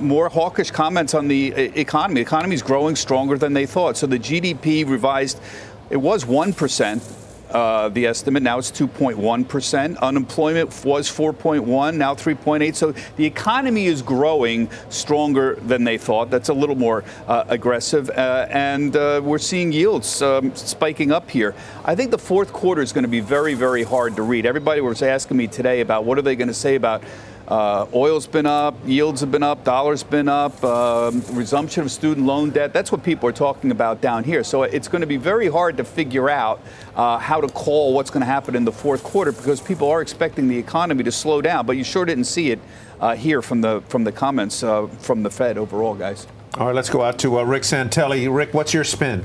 more 0.00 0.28
hawkish 0.28 0.70
comments 0.70 1.14
on 1.14 1.28
the 1.28 1.52
economy. 1.78 2.16
The 2.16 2.26
economy 2.26 2.54
is 2.54 2.62
growing 2.62 2.96
stronger 2.96 3.38
than 3.38 3.52
they 3.52 3.66
thought. 3.66 3.96
So 3.96 4.06
the 4.06 4.18
GDP 4.18 4.88
revised, 4.88 5.40
it 5.90 5.96
was 5.96 6.24
1%. 6.24 7.20
Uh, 7.54 7.88
the 7.90 8.04
estimate 8.04 8.42
now 8.42 8.58
it's 8.58 8.72
2.1%. 8.72 9.98
Unemployment 10.00 10.84
was 10.84 11.08
4.1, 11.08 11.94
now 11.94 12.12
3.8. 12.12 12.74
So 12.74 12.92
the 13.16 13.24
economy 13.24 13.86
is 13.86 14.02
growing 14.02 14.68
stronger 14.88 15.54
than 15.56 15.84
they 15.84 15.96
thought. 15.96 16.30
That's 16.30 16.48
a 16.48 16.54
little 16.54 16.74
more 16.74 17.04
uh, 17.28 17.44
aggressive, 17.46 18.10
uh, 18.10 18.46
and 18.50 18.96
uh, 18.96 19.20
we're 19.22 19.38
seeing 19.38 19.70
yields 19.70 20.20
um, 20.20 20.54
spiking 20.56 21.12
up 21.12 21.30
here. 21.30 21.54
I 21.84 21.94
think 21.94 22.10
the 22.10 22.18
fourth 22.18 22.52
quarter 22.52 22.82
is 22.82 22.92
going 22.92 23.04
to 23.04 23.08
be 23.08 23.20
very, 23.20 23.54
very 23.54 23.84
hard 23.84 24.16
to 24.16 24.22
read. 24.22 24.46
Everybody 24.46 24.80
was 24.80 25.00
asking 25.00 25.36
me 25.36 25.46
today 25.46 25.80
about 25.80 26.04
what 26.04 26.18
are 26.18 26.22
they 26.22 26.34
going 26.34 26.48
to 26.48 26.54
say 26.54 26.74
about 26.74 27.04
uh, 27.48 27.86
oil's 27.92 28.26
been 28.26 28.46
up, 28.46 28.74
yields 28.86 29.20
have 29.20 29.30
been 29.30 29.42
up, 29.42 29.64
dollar's 29.64 30.02
been 30.02 30.28
up, 30.28 30.62
um, 30.64 31.22
resumption 31.32 31.82
of 31.82 31.90
student 31.90 32.26
loan 32.26 32.50
debt. 32.50 32.72
That's 32.72 32.90
what 32.90 33.02
people 33.02 33.28
are 33.28 33.32
talking 33.32 33.70
about 33.70 34.00
down 34.00 34.24
here. 34.24 34.42
So 34.42 34.62
it's 34.62 34.88
going 34.88 35.02
to 35.02 35.06
be 35.06 35.18
very 35.18 35.48
hard 35.48 35.76
to 35.76 35.84
figure 35.84 36.30
out 36.30 36.62
uh, 36.96 37.18
how 37.18 37.40
to 37.40 37.48
call 37.48 37.92
what's 37.92 38.10
going 38.10 38.22
to 38.22 38.26
happen 38.26 38.56
in 38.56 38.64
the 38.64 38.72
fourth 38.72 39.02
quarter 39.02 39.30
because 39.30 39.60
people 39.60 39.90
are 39.90 40.00
expecting 40.00 40.48
the 40.48 40.56
economy 40.56 41.04
to 41.04 41.12
slow 41.12 41.42
down. 41.42 41.66
But 41.66 41.76
you 41.76 41.84
sure 41.84 42.06
didn't 42.06 42.24
see 42.24 42.50
it 42.50 42.60
uh, 43.00 43.14
here 43.14 43.42
from 43.42 43.60
the 43.60 43.82
from 43.88 44.04
the 44.04 44.12
comments 44.12 44.62
uh, 44.62 44.86
from 44.86 45.22
the 45.22 45.30
Fed 45.30 45.58
overall, 45.58 45.94
guys. 45.94 46.26
All 46.56 46.66
right, 46.66 46.74
let's 46.74 46.88
go 46.88 47.02
out 47.02 47.18
to 47.18 47.40
uh, 47.40 47.42
Rick 47.42 47.64
Santelli. 47.64 48.34
Rick, 48.34 48.54
what's 48.54 48.72
your 48.72 48.84
spin? 48.84 49.24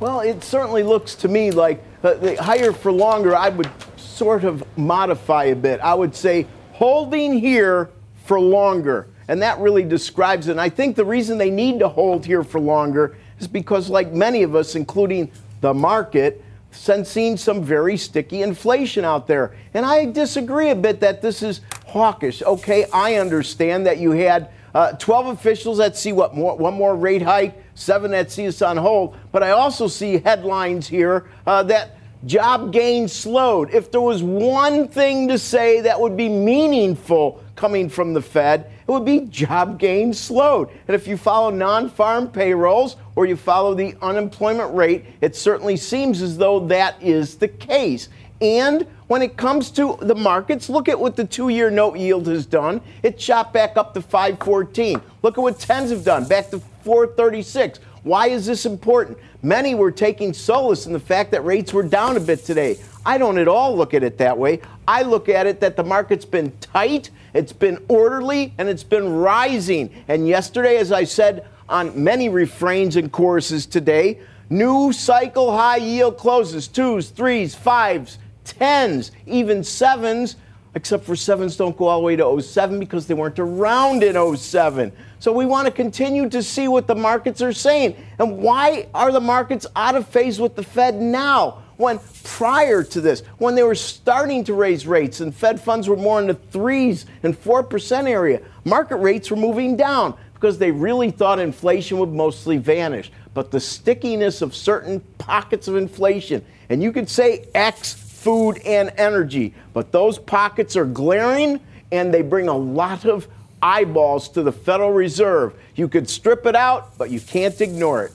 Well, 0.00 0.20
it 0.20 0.42
certainly 0.42 0.82
looks 0.82 1.14
to 1.14 1.28
me 1.28 1.52
like 1.52 1.82
uh, 2.02 2.14
the 2.14 2.34
higher 2.42 2.72
for 2.72 2.90
longer. 2.90 3.36
I 3.36 3.48
would 3.48 3.70
sort 4.12 4.44
of 4.44 4.64
modify 4.76 5.44
a 5.44 5.56
bit. 5.56 5.80
I 5.80 5.94
would 5.94 6.14
say 6.14 6.46
holding 6.72 7.38
here 7.38 7.90
for 8.24 8.40
longer. 8.40 9.08
And 9.28 9.40
that 9.42 9.58
really 9.58 9.82
describes 9.82 10.48
it. 10.48 10.52
And 10.52 10.60
I 10.60 10.68
think 10.68 10.96
the 10.96 11.04
reason 11.04 11.38
they 11.38 11.50
need 11.50 11.78
to 11.78 11.88
hold 11.88 12.26
here 12.26 12.42
for 12.42 12.60
longer 12.60 13.16
is 13.38 13.46
because, 13.46 13.88
like 13.88 14.12
many 14.12 14.42
of 14.42 14.54
us, 14.54 14.74
including 14.74 15.30
the 15.60 15.72
market, 15.72 16.44
sensing 16.70 17.36
some 17.36 17.62
very 17.62 17.96
sticky 17.96 18.42
inflation 18.42 19.04
out 19.04 19.26
there. 19.26 19.54
And 19.74 19.86
I 19.86 20.06
disagree 20.06 20.70
a 20.70 20.74
bit 20.74 21.00
that 21.00 21.22
this 21.22 21.42
is 21.42 21.60
hawkish. 21.86 22.42
Okay, 22.42 22.86
I 22.92 23.16
understand 23.16 23.86
that 23.86 23.98
you 23.98 24.12
had 24.12 24.50
uh, 24.74 24.92
12 24.92 25.26
officials 25.26 25.78
that 25.78 25.96
see 25.96 26.12
what 26.12 26.34
more, 26.34 26.56
one 26.56 26.74
more 26.74 26.96
rate 26.96 27.22
hike, 27.22 27.62
seven 27.74 28.10
that 28.12 28.30
see 28.30 28.48
us 28.48 28.62
on 28.62 28.76
hold. 28.76 29.16
But 29.30 29.42
I 29.42 29.50
also 29.50 29.86
see 29.86 30.18
headlines 30.18 30.88
here 30.88 31.28
uh, 31.46 31.62
that 31.64 31.96
job 32.26 32.72
gains 32.72 33.12
slowed. 33.12 33.70
If 33.70 33.90
there 33.90 34.00
was 34.00 34.22
one 34.22 34.88
thing 34.88 35.28
to 35.28 35.38
say 35.38 35.80
that 35.82 36.00
would 36.00 36.16
be 36.16 36.28
meaningful 36.28 37.42
coming 37.56 37.88
from 37.88 38.14
the 38.14 38.22
Fed, 38.22 38.70
it 38.86 38.90
would 38.90 39.04
be 39.04 39.20
job 39.20 39.78
gains 39.78 40.18
slowed. 40.18 40.68
And 40.86 40.94
if 40.94 41.06
you 41.06 41.16
follow 41.16 41.50
non 41.50 41.88
farm 41.88 42.28
payrolls 42.28 42.96
or 43.16 43.26
you 43.26 43.36
follow 43.36 43.74
the 43.74 43.94
unemployment 44.02 44.74
rate, 44.74 45.04
it 45.20 45.36
certainly 45.36 45.76
seems 45.76 46.22
as 46.22 46.36
though 46.36 46.60
that 46.66 47.00
is 47.02 47.36
the 47.36 47.48
case. 47.48 48.08
And 48.40 48.86
when 49.06 49.22
it 49.22 49.36
comes 49.36 49.70
to 49.72 49.96
the 50.00 50.16
markets, 50.16 50.68
look 50.68 50.88
at 50.88 50.98
what 50.98 51.14
the 51.14 51.24
two 51.24 51.48
year 51.48 51.70
note 51.70 51.96
yield 51.96 52.26
has 52.26 52.44
done. 52.44 52.80
It 53.02 53.20
shot 53.20 53.52
back 53.52 53.76
up 53.76 53.94
to 53.94 54.02
514. 54.02 55.00
Look 55.22 55.38
at 55.38 55.40
what 55.40 55.58
10s 55.58 55.90
have 55.90 56.04
done, 56.04 56.26
back 56.26 56.50
to 56.50 56.58
436. 56.82 57.78
Why 58.02 58.28
is 58.28 58.46
this 58.46 58.66
important? 58.66 59.18
Many 59.42 59.74
were 59.74 59.92
taking 59.92 60.32
solace 60.32 60.86
in 60.86 60.92
the 60.92 61.00
fact 61.00 61.30
that 61.30 61.44
rates 61.44 61.72
were 61.72 61.82
down 61.82 62.16
a 62.16 62.20
bit 62.20 62.44
today. 62.44 62.78
I 63.06 63.18
don't 63.18 63.38
at 63.38 63.48
all 63.48 63.76
look 63.76 63.94
at 63.94 64.02
it 64.02 64.18
that 64.18 64.36
way. 64.36 64.60
I 64.86 65.02
look 65.02 65.28
at 65.28 65.46
it 65.46 65.60
that 65.60 65.76
the 65.76 65.84
market's 65.84 66.24
been 66.24 66.52
tight, 66.60 67.10
it's 67.34 67.52
been 67.52 67.84
orderly, 67.88 68.54
and 68.58 68.68
it's 68.68 68.84
been 68.84 69.12
rising. 69.12 69.90
And 70.08 70.26
yesterday, 70.26 70.76
as 70.78 70.92
I 70.92 71.04
said 71.04 71.46
on 71.68 72.02
many 72.02 72.28
refrains 72.28 72.96
and 72.96 73.10
choruses 73.10 73.66
today, 73.66 74.20
new 74.50 74.92
cycle 74.92 75.56
high 75.56 75.76
yield 75.76 76.18
closes 76.18 76.68
twos, 76.68 77.08
threes, 77.10 77.54
fives, 77.54 78.18
tens, 78.44 79.12
even 79.26 79.62
sevens 79.62 80.36
except 80.74 81.04
for 81.04 81.14
sevens 81.14 81.56
don't 81.56 81.76
go 81.76 81.86
all 81.86 82.00
the 82.00 82.04
way 82.04 82.16
to 82.16 82.40
07 82.40 82.78
because 82.78 83.06
they 83.06 83.14
weren't 83.14 83.38
around 83.38 84.02
in 84.02 84.36
07. 84.36 84.92
So 85.18 85.32
we 85.32 85.46
want 85.46 85.66
to 85.66 85.72
continue 85.72 86.28
to 86.30 86.42
see 86.42 86.68
what 86.68 86.86
the 86.86 86.94
markets 86.94 87.42
are 87.42 87.52
saying. 87.52 87.96
And 88.18 88.38
why 88.38 88.88
are 88.94 89.12
the 89.12 89.20
markets 89.20 89.66
out 89.76 89.94
of 89.94 90.06
phase 90.08 90.40
with 90.40 90.56
the 90.56 90.62
Fed 90.62 91.00
now? 91.00 91.62
when 91.82 91.98
prior 92.22 92.82
to 92.82 93.00
this, 93.00 93.20
when 93.38 93.54
they 93.54 93.62
were 93.62 93.74
starting 93.74 94.44
to 94.44 94.54
raise 94.54 94.86
rates 94.86 95.20
and 95.20 95.34
Fed 95.34 95.60
funds 95.60 95.88
were 95.88 95.96
more 95.96 96.20
in 96.20 96.28
the 96.28 96.34
threes 96.34 97.06
and 97.22 97.34
4% 97.34 98.08
area, 98.08 98.40
market 98.64 98.96
rates 98.96 99.30
were 99.30 99.36
moving 99.36 99.76
down 99.76 100.16
because 100.34 100.58
they 100.58 100.70
really 100.70 101.10
thought 101.10 101.38
inflation 101.38 101.98
would 101.98 102.12
mostly 102.12 102.56
vanish. 102.56 103.10
But 103.34 103.50
the 103.50 103.60
stickiness 103.60 104.42
of 104.42 104.54
certain 104.54 105.00
pockets 105.18 105.66
of 105.68 105.76
inflation, 105.76 106.44
and 106.68 106.82
you 106.82 106.92
could 106.92 107.08
say 107.08 107.48
X, 107.54 107.94
food, 108.22 108.58
and 108.64 108.92
energy, 108.96 109.54
but 109.74 109.92
those 109.92 110.18
pockets 110.18 110.76
are 110.76 110.84
glaring 110.84 111.60
and 111.90 112.14
they 112.14 112.22
bring 112.22 112.48
a 112.48 112.56
lot 112.56 113.04
of 113.04 113.26
eyeballs 113.60 114.28
to 114.30 114.42
the 114.42 114.52
Federal 114.52 114.92
Reserve. 114.92 115.54
You 115.74 115.88
could 115.88 116.08
strip 116.08 116.46
it 116.46 116.56
out, 116.56 116.96
but 116.98 117.10
you 117.10 117.20
can't 117.20 117.60
ignore 117.60 118.04
it. 118.04 118.12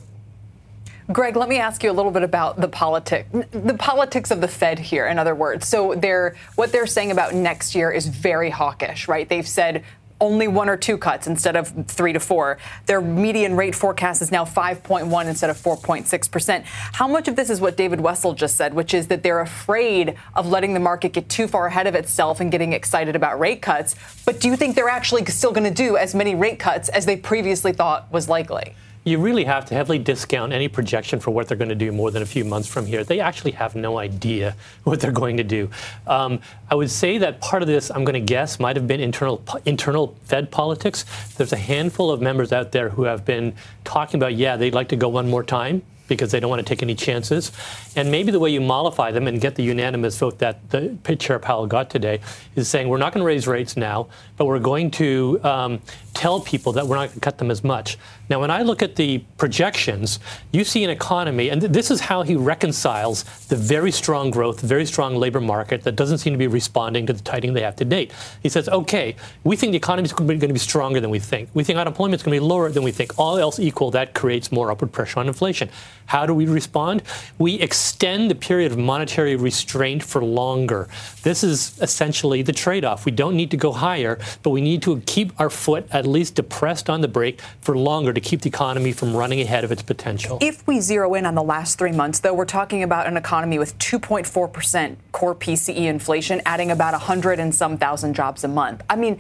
Greg, 1.12 1.38
let 1.38 1.48
me 1.48 1.58
ask 1.58 1.84
you 1.84 1.92
a 1.92 1.94
little 1.94 2.12
bit 2.12 2.24
about 2.24 2.60
the 2.60 2.68
politic, 2.68 3.28
the 3.52 3.76
politics 3.80 4.30
of 4.30 4.42
the 4.42 4.48
Fed 4.48 4.78
here. 4.78 5.08
In 5.08 5.18
other 5.18 5.36
words, 5.36 5.66
so 5.66 5.96
they're 5.96 6.36
what 6.56 6.74
they're 6.74 6.88
saying 6.88 7.12
about 7.12 7.34
next 7.34 7.76
year 7.76 7.90
is 7.92 8.08
very 8.08 8.50
hawkish, 8.50 9.08
right? 9.08 9.28
They've 9.30 9.48
said 9.48 9.86
only 10.20 10.48
one 10.48 10.70
or 10.70 10.78
two 10.78 10.98
cuts 10.98 11.28
instead 11.28 11.56
of 11.56 11.88
three 11.88 12.14
to 12.14 12.20
four. 12.20 12.58
Their 12.86 13.02
median 13.02 13.56
rate 13.56 13.76
forecast 13.76 14.22
is 14.22 14.32
now 14.32 14.46
5.1 14.46 15.26
instead 15.26 15.50
of 15.50 15.58
4.6%. 15.58 16.64
How 16.66 17.08
much 17.08 17.28
of 17.28 17.36
this 17.36 17.50
is 17.50 17.62
what 17.62 17.78
David 17.78 18.02
Wessel 18.02 18.34
just 18.34 18.56
said, 18.56 18.74
which 18.74 18.94
is 18.94 19.08
that 19.08 19.24
they're 19.24 19.42
afraid 19.42 20.16
of 20.36 20.48
letting 20.48 20.74
the 20.74 20.80
market 20.80 21.14
get 21.14 21.30
too 21.30 21.48
far 21.48 21.68
ahead 21.68 21.88
of 21.88 21.96
itself 21.96 22.40
and 22.40 22.52
getting 22.52 22.74
excited 22.74 23.16
about 23.16 23.40
rate 23.40 23.62
cuts? 23.62 23.96
But 24.26 24.40
do 24.40 24.48
you 24.48 24.56
think 24.56 24.76
they're 24.76 24.90
actually 24.90 25.26
still 25.26 25.52
going 25.52 25.64
to 25.64 25.74
do 25.74 25.98
as 25.98 26.16
many 26.16 26.36
rate 26.36 26.60
cuts 26.60 26.90
as 26.90 27.06
they 27.06 27.18
previously 27.18 27.74
thought 27.74 28.12
was 28.12 28.28
likely? 28.28 28.76
You 29.08 29.18
really 29.20 29.46
have 29.46 29.64
to 29.66 29.74
heavily 29.74 30.00
discount 30.00 30.52
any 30.52 30.68
projection 30.68 31.20
for 31.20 31.32
what 31.32 31.48
they're 31.48 31.58
going 31.58 31.70
to 31.70 31.76
do 31.76 31.94
more 31.94 32.12
than 32.12 32.22
a 32.22 32.26
few 32.26 32.44
months 32.44 32.68
from 32.68 32.86
here. 32.86 33.06
They 33.06 33.22
actually 33.22 33.52
have 33.52 33.74
no 33.74 33.98
idea 33.98 34.56
what 34.84 35.00
they're 35.00 35.12
going 35.12 35.38
to 35.38 35.44
do. 35.44 35.70
Um, 36.06 36.42
I 36.70 36.76
would 36.76 36.92
say 36.92 37.18
that 37.20 37.40
part 37.40 37.62
of 37.62 37.68
this, 37.68 37.90
I'm 37.90 38.04
going 38.04 38.16
to 38.16 38.20
guess, 38.20 38.60
might 38.60 38.76
have 38.76 38.88
been 38.88 39.00
internal 39.00 39.42
internal 39.66 40.16
Fed 40.24 40.52
politics. 40.52 41.06
There's 41.38 41.54
a 41.54 41.58
handful 41.58 42.12
of 42.12 42.22
members 42.22 42.52
out 42.52 42.74
there 42.74 42.90
who 42.90 43.04
have 43.04 43.24
been 43.24 43.56
talking 43.86 44.20
about, 44.20 44.36
yeah, 44.36 44.58
they'd 44.58 44.74
like 44.74 44.90
to 44.90 44.98
go 44.98 45.08
one 45.08 45.30
more 45.30 45.44
time 45.44 45.84
because 46.08 46.32
they 46.32 46.40
don't 46.40 46.50
want 46.50 46.60
to 46.60 46.66
take 46.66 46.82
any 46.82 46.96
chances. 46.96 47.52
And 47.96 48.12
maybe 48.12 48.32
the 48.32 48.40
way 48.40 48.50
you 48.50 48.62
mollify 48.62 49.12
them 49.12 49.28
and 49.28 49.40
get 49.40 49.56
the 49.56 49.64
unanimous 49.64 50.18
vote 50.18 50.40
that 50.40 50.70
the 50.70 51.16
Chair 51.20 51.40
Powell 51.40 51.68
got 51.68 51.90
today 51.90 52.22
is 52.56 52.68
saying 52.68 52.88
we're 52.88 52.98
not 52.98 53.14
going 53.14 53.22
to 53.22 53.28
raise 53.28 53.48
rates 53.48 53.78
now, 53.78 54.08
but 54.38 54.46
we're 54.46 54.60
going 54.60 54.92
to 54.92 55.40
um, 55.44 55.82
tell 56.14 56.40
people 56.40 56.74
that 56.74 56.88
we're 56.88 56.96
not 56.96 57.08
going 57.08 57.16
to 57.16 57.20
cut 57.20 57.38
them 57.38 57.52
as 57.52 57.64
much. 57.64 57.98
Now, 58.30 58.42
when 58.42 58.52
I 58.52 58.62
look 58.62 58.82
at 58.82 58.96
the 58.96 59.20
projections, 59.38 60.20
you 60.52 60.64
see 60.64 60.84
an 60.84 60.90
economy, 60.90 61.50
and 61.50 61.62
th- 61.62 61.72
this 61.72 61.90
is 61.90 62.02
how 62.02 62.24
he 62.24 62.36
reconciles 62.36 63.24
the 63.48 63.56
very 63.56 63.92
strong 63.92 64.32
growth, 64.32 64.60
very 64.62 64.86
strong 64.86 65.16
labor 65.16 65.40
market 65.40 65.84
that 65.84 65.96
doesn't 65.96 66.18
seem 66.18 66.34
to 66.34 66.38
be 66.38 66.48
responding 66.48 67.06
to 67.06 67.14
the 67.14 67.24
tightening 67.24 67.54
they 67.54 67.62
have 67.62 67.76
to 67.78 67.86
date. 67.86 68.12
He 68.44 68.50
says, 68.50 68.68
okay, 68.68 69.16
we 69.44 69.56
think 69.56 69.72
the 69.72 69.78
economy 69.78 70.06
is 70.08 70.14
going 70.14 70.40
to 70.40 70.48
be 70.48 70.60
stronger 70.60 71.00
than 71.00 71.10
we 71.10 71.20
think. 71.20 71.50
We 71.54 71.64
think 71.64 71.80
unemployment 71.80 72.20
is 72.20 72.24
going 72.24 72.36
to 72.36 72.42
be 72.42 72.46
lower 72.46 72.70
than 72.70 72.84
we 72.84 72.92
think. 72.92 73.18
All 73.18 73.38
else 73.38 73.60
equal, 73.60 73.92
that 73.92 74.14
creates 74.14 74.52
more 74.52 74.72
upward 74.72 74.92
pressure 74.92 75.20
on 75.20 75.28
inflation. 75.28 75.70
How 76.08 76.26
do 76.26 76.34
we 76.34 76.46
respond? 76.46 77.04
We 77.38 77.56
extend 77.56 78.32
the 78.32 78.36
period 78.36 78.72
of 78.72 78.78
monetary 78.78 79.36
restraint 79.36 80.04
for 80.04 80.24
longer. 80.24 80.88
This 81.24 81.44
is 81.44 81.78
essentially 81.82 82.42
the 82.42 82.54
trade 82.54 82.86
off. 82.86 83.06
We 83.06 83.12
don't 83.12 83.36
need 83.36 83.52
to 83.52 83.58
go 83.58 83.72
higher, 83.72 84.20
but 84.44 84.52
we 84.52 84.62
need 84.62 84.82
to 84.84 85.02
keep 85.02 85.38
our 85.40 85.50
foot 85.50 85.88
at 85.92 86.06
least 86.06 86.36
depressed 86.36 86.90
on 86.90 87.02
the 87.02 87.08
brake 87.08 87.42
for 87.62 87.78
longer 87.78 88.14
to 88.20 88.30
keep 88.30 88.42
the 88.42 88.50
economy 88.50 88.92
from 88.92 89.16
running 89.16 89.40
ahead 89.42 89.64
of 89.64 89.72
its 89.72 89.84
potential. 89.84 90.38
If 90.42 90.66
we 90.68 90.80
zero 90.80 91.14
in 91.14 91.26
on 91.26 91.36
the 91.36 91.44
last 91.44 91.78
three 91.78 91.92
months, 91.92 92.20
though, 92.20 92.34
we're 92.34 92.46
talking 92.46 92.84
about 92.84 93.08
an 93.08 93.16
economy 93.16 93.60
with 93.60 93.78
2.4% 93.80 94.98
core 95.12 95.36
PCE 95.36 95.86
inflation, 95.86 96.42
adding 96.46 96.72
about 96.72 96.94
100 96.94 97.40
and 97.40 97.54
some 97.54 97.78
thousand 97.78 98.14
jobs 98.14 98.44
a 98.44 98.48
month. 98.48 98.84
I 98.90 98.96
mean, 98.96 99.20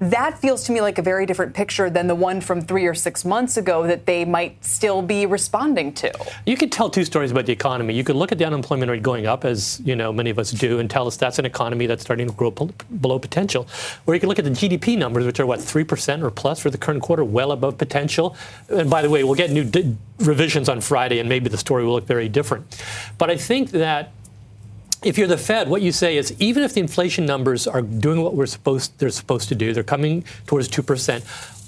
that 0.00 0.38
feels 0.38 0.64
to 0.64 0.72
me 0.72 0.80
like 0.80 0.98
a 0.98 1.02
very 1.02 1.26
different 1.26 1.54
picture 1.54 1.88
than 1.88 2.06
the 2.06 2.14
one 2.14 2.40
from 2.40 2.60
three 2.60 2.86
or 2.86 2.94
six 2.94 3.24
months 3.24 3.56
ago 3.56 3.86
that 3.86 4.06
they 4.06 4.24
might 4.24 4.62
still 4.64 5.02
be 5.02 5.26
responding 5.26 5.92
to. 5.94 6.12
You 6.46 6.56
could 6.56 6.72
tell 6.72 6.90
two 6.90 7.04
stories 7.04 7.30
about 7.30 7.46
the 7.46 7.52
economy. 7.52 7.94
You 7.94 8.04
could 8.04 8.16
look 8.16 8.32
at 8.32 8.38
the 8.38 8.44
unemployment 8.44 8.90
rate 8.90 9.02
going 9.02 9.26
up, 9.26 9.44
as 9.44 9.80
you 9.84 9.96
know 9.96 10.12
many 10.12 10.30
of 10.30 10.38
us 10.38 10.50
do, 10.50 10.78
and 10.78 10.90
tell 10.90 11.06
us 11.06 11.16
that's 11.16 11.38
an 11.38 11.46
economy 11.46 11.86
that's 11.86 12.02
starting 12.02 12.28
to 12.28 12.32
grow 12.34 12.50
below 12.50 13.18
potential. 13.18 13.66
Or 14.06 14.14
you 14.14 14.20
could 14.20 14.28
look 14.28 14.38
at 14.38 14.44
the 14.44 14.50
GDP 14.50 14.98
numbers, 14.98 15.24
which 15.24 15.40
are 15.40 15.46
what 15.46 15.60
three 15.60 15.84
percent 15.84 16.22
or 16.22 16.30
plus 16.30 16.60
for 16.60 16.70
the 16.70 16.78
current 16.78 17.02
quarter, 17.02 17.24
well 17.24 17.52
above 17.52 17.78
potential. 17.78 18.36
And 18.68 18.90
by 18.90 19.02
the 19.02 19.10
way, 19.10 19.24
we'll 19.24 19.34
get 19.34 19.50
new 19.50 19.64
d- 19.64 19.96
revisions 20.18 20.68
on 20.68 20.80
Friday, 20.80 21.18
and 21.18 21.28
maybe 21.28 21.48
the 21.48 21.58
story 21.58 21.84
will 21.84 21.92
look 21.92 22.06
very 22.06 22.28
different. 22.28 22.80
But 23.18 23.30
I 23.30 23.36
think 23.36 23.70
that 23.70 24.12
if 25.04 25.18
you're 25.18 25.28
the 25.28 25.38
Fed, 25.38 25.68
what 25.68 25.82
you 25.82 25.92
say 25.92 26.16
is 26.16 26.34
even 26.40 26.62
if 26.62 26.72
the 26.72 26.80
inflation 26.80 27.26
numbers 27.26 27.66
are 27.66 27.82
doing 27.82 28.22
what 28.22 28.34
we're 28.34 28.46
supposed 28.46 28.98
they're 28.98 29.10
supposed 29.10 29.48
to 29.50 29.54
do, 29.54 29.72
they're 29.72 29.82
coming 29.82 30.24
towards 30.46 30.68
two 30.68 30.82
percent. 30.82 31.24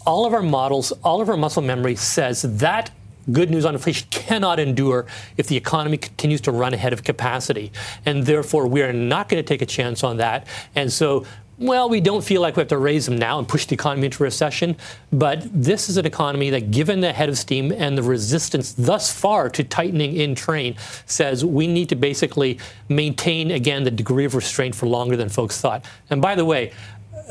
All 0.06 0.24
of 0.24 0.32
our 0.32 0.42
models, 0.42 0.92
all 1.04 1.20
of 1.20 1.28
our 1.28 1.36
muscle 1.36 1.62
memory 1.62 1.96
says 1.96 2.42
that 2.58 2.90
good 3.32 3.50
news 3.50 3.64
on 3.64 3.74
inflation 3.74 4.06
cannot 4.10 4.60
endure 4.60 5.06
if 5.36 5.48
the 5.48 5.56
economy 5.56 5.96
continues 5.96 6.40
to 6.42 6.52
run 6.52 6.72
ahead 6.72 6.92
of 6.92 7.02
capacity. 7.02 7.72
And 8.04 8.24
therefore, 8.24 8.68
we 8.68 8.82
are 8.82 8.92
not 8.92 9.28
going 9.28 9.42
to 9.42 9.46
take 9.46 9.62
a 9.62 9.66
chance 9.66 10.04
on 10.04 10.18
that. 10.18 10.46
And 10.76 10.92
so 10.92 11.26
well, 11.58 11.88
we 11.88 12.00
don't 12.00 12.22
feel 12.22 12.42
like 12.42 12.56
we 12.56 12.60
have 12.60 12.68
to 12.68 12.78
raise 12.78 13.06
them 13.06 13.16
now 13.16 13.38
and 13.38 13.48
push 13.48 13.64
the 13.64 13.74
economy 13.74 14.06
into 14.06 14.22
recession. 14.22 14.76
But 15.12 15.48
this 15.52 15.88
is 15.88 15.96
an 15.96 16.04
economy 16.04 16.50
that, 16.50 16.70
given 16.70 17.00
the 17.00 17.12
head 17.12 17.28
of 17.28 17.38
steam 17.38 17.72
and 17.72 17.96
the 17.96 18.02
resistance 18.02 18.72
thus 18.72 19.10
far 19.12 19.48
to 19.50 19.64
tightening 19.64 20.16
in 20.16 20.34
train, 20.34 20.76
says 21.06 21.44
we 21.44 21.66
need 21.66 21.88
to 21.88 21.96
basically 21.96 22.58
maintain, 22.88 23.50
again, 23.52 23.84
the 23.84 23.90
degree 23.90 24.26
of 24.26 24.34
restraint 24.34 24.74
for 24.74 24.86
longer 24.86 25.16
than 25.16 25.28
folks 25.28 25.60
thought. 25.60 25.84
And 26.10 26.20
by 26.20 26.34
the 26.34 26.44
way, 26.44 26.72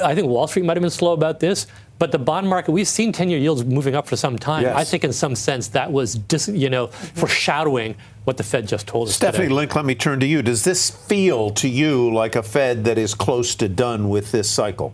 I 0.04 0.16
think 0.16 0.28
Wall 0.28 0.48
Street 0.48 0.66
might 0.66 0.76
have 0.76 0.82
been 0.82 0.90
slow 0.90 1.14
about 1.14 1.40
this, 1.40 1.68
but 2.00 2.12
the 2.12 2.20
bond 2.20 2.50
market, 2.50 2.72
we've 2.72 2.88
seen 2.88 3.14
10-year 3.14 3.40
yields 3.40 3.64
moving 3.64 3.96
up 3.96 4.08
for 4.08 4.18
some 4.18 4.38
time. 4.38 4.64
Yes. 4.64 4.76
I 4.76 4.84
think 4.84 5.06
in 5.06 5.14
some 5.14 5.36
sense 5.36 5.70
that 5.70 5.92
was, 5.92 6.16
dis, 6.16 6.50
you 6.50 6.70
know, 6.70 6.88
foreshadowing 6.88 7.96
what 8.26 8.38
the 8.38 8.44
Fed 8.44 8.68
just 8.68 8.88
told 8.88 9.08
us. 9.08 9.16
Stephanie 9.16 9.46
today. 9.46 9.56
Link, 9.56 9.76
let 9.76 9.86
me 9.86 9.96
turn 9.96 10.20
to 10.20 10.26
you. 10.26 10.42
Does 10.42 10.64
this 10.64 10.90
feel 10.90 11.52
to 11.52 11.70
you 11.70 12.14
like 12.14 12.36
a 12.36 12.44
Fed 12.44 12.84
that 12.86 12.98
is 12.98 13.14
close 13.14 13.56
to 13.56 13.70
done 13.70 14.10
with 14.10 14.32
this 14.32 14.50
cycle? 14.50 14.94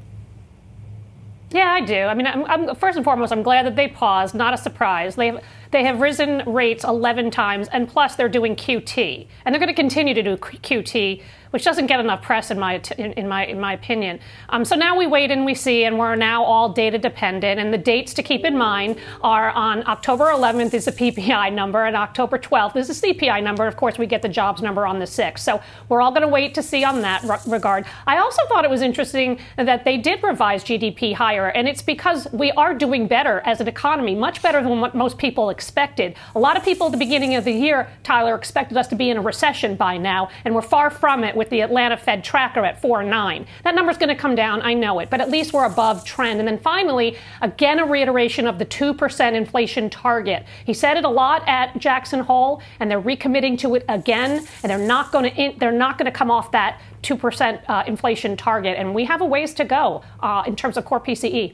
Yeah, 1.50 1.72
I 1.72 1.82
do. 1.82 1.96
I 1.96 2.14
mean, 2.14 2.28
I'm, 2.28 2.46
I'm, 2.46 2.76
first 2.76 2.96
and 2.96 3.04
foremost, 3.04 3.32
I'm 3.34 3.44
glad 3.44 3.66
that 3.66 3.76
they 3.76 3.88
paused. 3.88 4.36
Not 4.36 4.54
a 4.54 4.58
surprise. 4.58 5.16
They 5.16 5.28
have 5.28 5.44
they 5.72 5.84
have 5.84 6.01
risen 6.01 6.44
rates 6.46 6.84
11 6.84 7.32
times, 7.32 7.68
and 7.70 7.88
plus 7.88 8.16
they're 8.16 8.30
doing 8.30 8.56
QT, 8.56 9.28
and 9.46 9.54
they're 9.54 9.60
going 9.60 9.74
to 9.74 9.82
continue 9.82 10.13
to 10.13 10.24
do 10.24 10.38
QT 10.38 11.22
which 11.51 11.63
doesn't 11.63 11.88
get 11.88 12.00
enough 12.00 12.22
press 12.22 12.50
in 12.50 12.60
my 12.60 12.82
in 12.98 13.28
my 13.28 13.46
in 13.46 13.60
my 13.60 13.74
opinion. 13.74 14.20
Um, 14.50 14.66
so 14.66 14.75
now 14.75 14.98
we 14.98 15.06
wait 15.06 15.32
and 15.32 15.46
we 15.46 15.54
see, 15.54 15.84
and 15.84 16.00
we're 16.00 16.16
now 16.16 16.44
all 16.44 16.70
data 16.70 16.98
dependent. 16.98 17.60
And 17.60 17.74
the 17.74 17.78
dates 17.78 18.13
to 18.16 18.24
keep 18.24 18.44
in 18.44 18.58
mind 18.58 18.98
are 19.22 19.51
on 19.51 19.88
October 19.88 20.25
11th 20.25 20.74
is 20.74 20.86
the 20.86 20.92
PPI 20.92 21.54
number, 21.54 21.86
and 21.86 21.96
October 21.96 22.38
12th 22.38 22.75
is 22.78 22.88
the 22.88 23.08
CPI 23.08 23.44
number. 23.44 23.68
Of 23.68 23.75
course, 23.75 23.98
we 23.98 24.06
get 24.06 24.22
the 24.22 24.30
jobs 24.30 24.62
number 24.62 24.88
on 24.88 25.00
the 25.00 25.06
6th. 25.06 25.40
So 25.40 25.62
we're 25.90 26.01
all 26.01 26.12
going 26.12 26.22
to 26.22 26.28
wait 26.28 26.54
to 26.56 26.63
see 26.63 26.84
on 26.84 27.01
that 27.01 27.24
regard. 27.46 27.86
I 28.08 28.18
also 28.18 28.42
thought 28.48 28.63
it 28.63 28.72
was 28.72 28.82
interesting 28.82 29.40
that 29.58 29.86
they 29.86 29.98
did 29.98 30.24
revise 30.24 30.63
GDP 30.63 31.13
higher, 31.13 31.50
and 31.50 31.68
it's 31.68 31.82
because 31.82 32.28
we 32.32 32.51
are 32.51 32.74
doing 32.74 33.08
better 33.08 33.42
as 33.42 33.62
an 33.62 33.68
economy, 33.68 34.16
much 34.16 34.42
better 34.42 34.63
than 34.63 34.80
what 34.80 34.96
most 34.96 35.18
people 35.18 35.50
expected. 35.62 36.15
A 36.34 36.39
lot 36.39 36.58
of 36.58 36.63
people 36.63 36.88
at 36.88 36.91
the 36.91 36.98
beginning 36.98 37.36
of 37.36 37.46
the 37.46 37.51
year, 37.51 37.88
Tyler, 38.01 38.34
expected 38.34 38.77
us 38.80 38.88
to 38.88 38.96
be 38.96 39.12
in 39.12 39.18
a 39.18 39.22
recession 39.22 39.75
by 39.75 39.96
now, 39.96 40.30
and 40.44 40.56
we're 40.56 40.63
far 40.63 40.89
from 40.89 41.24
it 41.24 41.36
with 41.36 41.51
the 41.51 41.62
Atlanta 41.62 41.96
Fed 41.96 42.24
tracker 42.24 42.65
at 42.65 42.82
4.9. 42.82 43.46
That 43.63 43.75
number's 43.75 44.00
going 44.00 44.10
to 44.10 44.15
come 44.15 44.34
down, 44.34 44.63
I 44.63 44.74
know 44.74 44.98
it, 45.00 45.12
but 45.12 45.22
at 45.22 45.30
least 45.30 45.53
we're 45.53 45.65
above 45.65 46.03
trend. 46.03 46.39
And 46.39 46.48
then 46.48 46.58
finally, 46.58 47.15
again, 47.44 47.77
a 47.77 47.86
reiteration 47.86 48.48
of 48.48 48.58
the 48.58 48.65
2% 48.65 49.34
inflation 49.34 49.88
target. 49.91 50.46
He 50.65 50.74
said 50.74 50.98
it 50.98 51.06
a 51.06 51.10
lot 51.10 51.48
at 51.48 51.77
Jackson 51.77 52.22
Hole, 52.22 52.63
and 52.80 52.89
they're 52.89 53.00
recommitting 53.00 53.56
to 53.60 53.75
it 53.75 53.86
again, 53.88 54.48
and 54.63 54.70
they're 54.72 54.80
not 54.80 55.12
going 55.12 55.32
to 55.32 55.53
they're 55.60 55.72
not 55.72 56.00
going 56.00 56.12
to 56.12 56.18
come 56.18 56.32
off 56.32 56.51
that 56.53 56.82
2% 57.03 57.62
uh, 57.68 57.84
inflation 57.86 58.36
target. 58.36 58.77
And 58.80 58.96
we 58.96 59.06
have 59.06 59.22
a 59.22 59.25
ways 59.25 59.53
to 59.56 59.63
go 59.63 60.01
uh, 60.22 60.44
in 60.48 60.56
terms 60.56 60.75
of 60.77 60.86
core 60.86 61.00
PCE. 61.00 61.53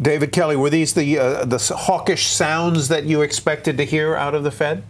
David 0.00 0.32
Kelly, 0.32 0.56
were 0.56 0.70
these 0.70 0.94
the 0.94 1.18
uh, 1.18 1.44
the 1.44 1.58
hawkish 1.58 2.26
sounds 2.26 2.88
that 2.88 3.04
you 3.04 3.22
expected 3.22 3.76
to 3.78 3.84
hear 3.84 4.14
out 4.14 4.34
of 4.34 4.44
the 4.44 4.50
Fed? 4.50 4.82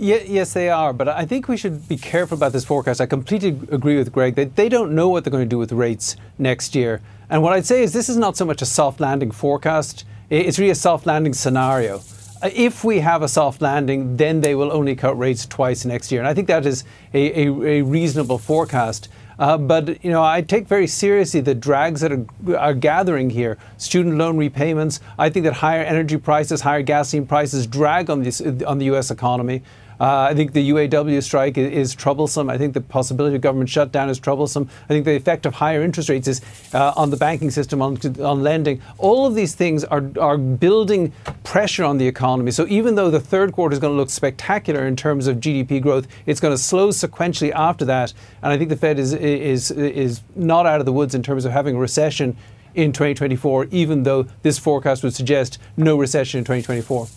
yes, 0.00 0.52
they 0.52 0.70
are. 0.70 0.92
But 0.92 1.08
I 1.08 1.24
think 1.24 1.48
we 1.48 1.56
should 1.56 1.88
be 1.88 1.96
careful 1.96 2.36
about 2.36 2.52
this 2.52 2.64
forecast. 2.64 3.00
I 3.00 3.06
completely 3.06 3.48
agree 3.74 3.96
with 3.96 4.12
Greg 4.12 4.36
that 4.36 4.56
they 4.56 4.68
don't 4.68 4.92
know 4.92 5.08
what 5.08 5.24
they're 5.24 5.30
going 5.30 5.44
to 5.44 5.48
do 5.48 5.58
with 5.58 5.72
rates 5.72 6.16
next 6.38 6.74
year. 6.74 7.00
And 7.30 7.42
what 7.42 7.52
I'd 7.52 7.66
say 7.66 7.82
is 7.82 7.92
this 7.92 8.08
is 8.08 8.16
not 8.16 8.36
so 8.36 8.44
much 8.44 8.62
a 8.62 8.66
soft 8.66 9.00
landing 9.00 9.30
forecast, 9.30 10.04
it's 10.30 10.58
really 10.58 10.70
a 10.70 10.76
soft 10.76 11.06
landing 11.06 11.34
scenario. 11.34 12.00
Uh, 12.40 12.50
if 12.54 12.84
we 12.84 13.00
have 13.00 13.22
a 13.22 13.28
soft 13.28 13.60
landing, 13.60 14.16
then 14.16 14.40
they 14.40 14.54
will 14.54 14.70
only 14.72 14.94
cut 14.94 15.18
rates 15.18 15.44
twice 15.46 15.84
next 15.84 16.12
year. 16.12 16.20
And 16.20 16.28
I 16.28 16.34
think 16.34 16.46
that 16.46 16.64
is 16.64 16.84
a, 17.12 17.46
a, 17.46 17.48
a 17.48 17.82
reasonable 17.82 18.38
forecast. 18.38 19.08
Uh, 19.38 19.56
but 19.56 20.04
you 20.04 20.10
know, 20.10 20.22
I 20.22 20.42
take 20.42 20.66
very 20.66 20.86
seriously 20.86 21.40
the 21.40 21.54
drags 21.54 22.00
that 22.00 22.12
are, 22.12 22.26
are, 22.56 22.74
gathering 22.74 23.30
here. 23.30 23.56
Student 23.76 24.16
loan 24.16 24.36
repayments. 24.36 25.00
I 25.16 25.30
think 25.30 25.44
that 25.44 25.54
higher 25.54 25.82
energy 25.82 26.16
prices, 26.16 26.62
higher 26.62 26.82
gasoline 26.82 27.26
prices, 27.26 27.66
drag 27.66 28.10
on 28.10 28.22
this 28.22 28.40
on 28.40 28.78
the 28.78 28.86
U.S. 28.86 29.10
economy. 29.10 29.62
Uh, 30.00 30.28
I 30.30 30.34
think 30.34 30.52
the 30.52 30.70
UAW 30.70 31.22
strike 31.22 31.58
is, 31.58 31.72
is, 31.72 31.94
troublesome. 31.94 32.48
I 32.48 32.56
think 32.56 32.74
the 32.74 32.80
possibility 32.80 33.34
of 33.36 33.42
government 33.42 33.68
shutdown 33.68 34.08
is 34.08 34.18
troublesome. 34.18 34.68
I 34.84 34.88
think 34.88 35.04
the 35.04 35.16
effect 35.16 35.44
of 35.44 35.54
higher 35.54 35.82
interest 35.82 36.08
rates 36.08 36.28
is 36.28 36.40
uh, 36.72 36.92
on 36.96 37.10
the 37.10 37.16
banking 37.16 37.50
system, 37.50 37.82
on, 37.82 37.98
on 38.20 38.42
lending. 38.42 38.80
All 38.98 39.26
of 39.26 39.34
these 39.34 39.54
things 39.54 39.84
are, 39.84 40.04
are 40.20 40.38
building 40.38 41.12
pressure 41.42 41.84
on 41.84 41.98
the 41.98 42.06
economy. 42.06 42.52
So 42.52 42.66
even 42.68 42.94
though 42.94 43.10
the 43.10 43.20
third 43.20 43.52
quarter 43.52 43.72
is 43.72 43.80
going 43.80 43.92
to 43.92 43.96
look 43.96 44.10
spectacular 44.10 44.86
in 44.86 44.94
terms 44.94 45.26
of 45.26 45.38
GDP 45.38 45.82
growth, 45.82 46.06
it's 46.26 46.40
going 46.40 46.54
to 46.54 46.62
slow 46.62 46.88
sequentially 46.88 47.52
after 47.52 47.84
that. 47.86 48.12
And 48.42 48.52
I 48.52 48.58
think 48.58 48.70
the 48.70 48.76
Fed 48.76 48.98
is, 48.98 49.12
is, 49.12 49.70
is 49.72 50.22
not 50.36 50.66
out 50.66 50.80
of 50.80 50.86
the 50.86 50.92
woods 50.92 51.14
in 51.14 51.22
terms 51.22 51.44
of 51.44 51.52
having 51.52 51.74
a 51.74 51.78
recession 51.78 52.36
in 52.74 52.92
2024, 52.92 53.66
even 53.70 54.04
though 54.04 54.24
this 54.42 54.58
forecast 54.58 55.02
would 55.02 55.14
suggest 55.14 55.58
no 55.76 55.96
recession 55.96 56.38
in 56.38 56.44
2024. 56.44 57.08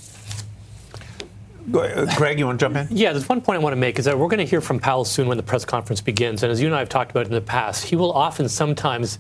Uh, 1.73 2.15
Greg, 2.15 2.39
you 2.39 2.45
want 2.45 2.59
to 2.59 2.65
jump 2.65 2.75
in? 2.75 2.87
Yeah, 2.95 3.13
there's 3.13 3.29
one 3.29 3.41
point 3.41 3.59
I 3.59 3.63
want 3.63 3.73
to 3.73 3.79
make 3.79 3.99
is 3.99 4.05
that 4.05 4.17
we're 4.17 4.27
going 4.27 4.39
to 4.39 4.45
hear 4.45 4.61
from 4.61 4.79
Powell 4.79 5.05
soon 5.05 5.27
when 5.27 5.37
the 5.37 5.43
press 5.43 5.65
conference 5.65 6.01
begins. 6.01 6.43
And 6.43 6.51
as 6.51 6.59
you 6.59 6.67
and 6.67 6.75
I 6.75 6.79
have 6.79 6.89
talked 6.89 7.11
about 7.11 7.25
in 7.25 7.31
the 7.31 7.41
past, 7.41 7.85
he 7.85 7.95
will 7.95 8.11
often 8.11 8.49
sometimes 8.49 9.19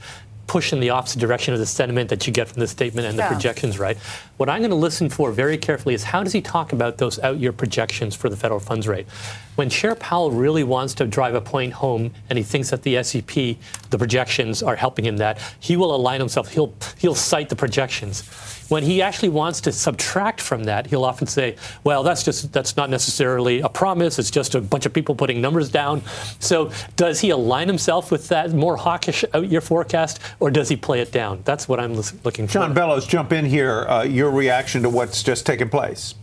push 0.51 0.73
in 0.73 0.81
the 0.81 0.89
opposite 0.89 1.17
direction 1.17 1.53
of 1.53 1.61
the 1.61 1.65
sentiment 1.65 2.09
that 2.09 2.27
you 2.27 2.33
get 2.33 2.45
from 2.45 2.59
the 2.59 2.67
statement 2.67 3.07
and 3.07 3.17
the 3.17 3.23
yeah. 3.23 3.29
projections, 3.29 3.79
right? 3.79 3.97
What 4.35 4.49
I'm 4.49 4.59
going 4.59 4.71
to 4.71 4.75
listen 4.75 5.09
for 5.09 5.31
very 5.31 5.57
carefully 5.57 5.95
is 5.95 6.03
how 6.03 6.23
does 6.23 6.33
he 6.33 6.41
talk 6.41 6.73
about 6.73 6.97
those 6.97 7.19
out 7.19 7.39
year 7.39 7.53
projections 7.53 8.17
for 8.17 8.27
the 8.27 8.35
federal 8.35 8.59
funds 8.59 8.85
rate? 8.85 9.07
When 9.55 9.69
Chair 9.69 9.95
Powell 9.95 10.29
really 10.29 10.65
wants 10.65 10.93
to 10.95 11.07
drive 11.07 11.35
a 11.35 11.41
point 11.41 11.71
home 11.71 12.11
and 12.29 12.37
he 12.37 12.43
thinks 12.43 12.69
that 12.71 12.83
the 12.83 13.01
SEP, 13.01 13.57
the 13.91 13.97
projections 13.97 14.61
are 14.61 14.75
helping 14.75 15.05
him 15.05 15.15
that, 15.17 15.39
he 15.61 15.77
will 15.77 15.95
align 15.95 16.19
himself, 16.19 16.51
he'll, 16.51 16.73
he'll 16.97 17.15
cite 17.15 17.47
the 17.47 17.55
projections. 17.55 18.23
When 18.71 18.83
he 18.83 19.01
actually 19.01 19.27
wants 19.27 19.59
to 19.61 19.73
subtract 19.73 20.39
from 20.39 20.63
that, 20.63 20.87
he'll 20.87 21.03
often 21.03 21.27
say, 21.27 21.57
well, 21.83 22.03
that's 22.03 22.23
just 22.23 22.53
that's 22.53 22.77
not 22.77 22.89
necessarily 22.89 23.59
a 23.59 23.67
promise. 23.67 24.17
It's 24.17 24.31
just 24.31 24.55
a 24.55 24.61
bunch 24.61 24.85
of 24.85 24.93
people 24.93 25.13
putting 25.13 25.41
numbers 25.41 25.67
down. 25.67 26.01
So 26.39 26.71
does 26.95 27.19
he 27.19 27.31
align 27.31 27.67
himself 27.67 28.11
with 28.11 28.29
that 28.29 28.53
more 28.53 28.77
hawkish 28.77 29.25
out 29.33 29.49
year 29.49 29.59
forecast, 29.59 30.21
or 30.39 30.49
does 30.49 30.69
he 30.69 30.77
play 30.77 31.01
it 31.01 31.11
down? 31.11 31.41
That's 31.43 31.67
what 31.67 31.81
I'm 31.81 31.95
looking 32.23 32.47
for. 32.47 32.53
John 32.53 32.73
Bellows, 32.73 33.05
jump 33.05 33.33
in 33.33 33.43
here. 33.43 33.81
Uh, 33.89 34.03
your 34.03 34.31
reaction 34.31 34.83
to 34.83 34.89
what's 34.89 35.21
just 35.21 35.45
taken 35.45 35.67
place. 35.67 36.15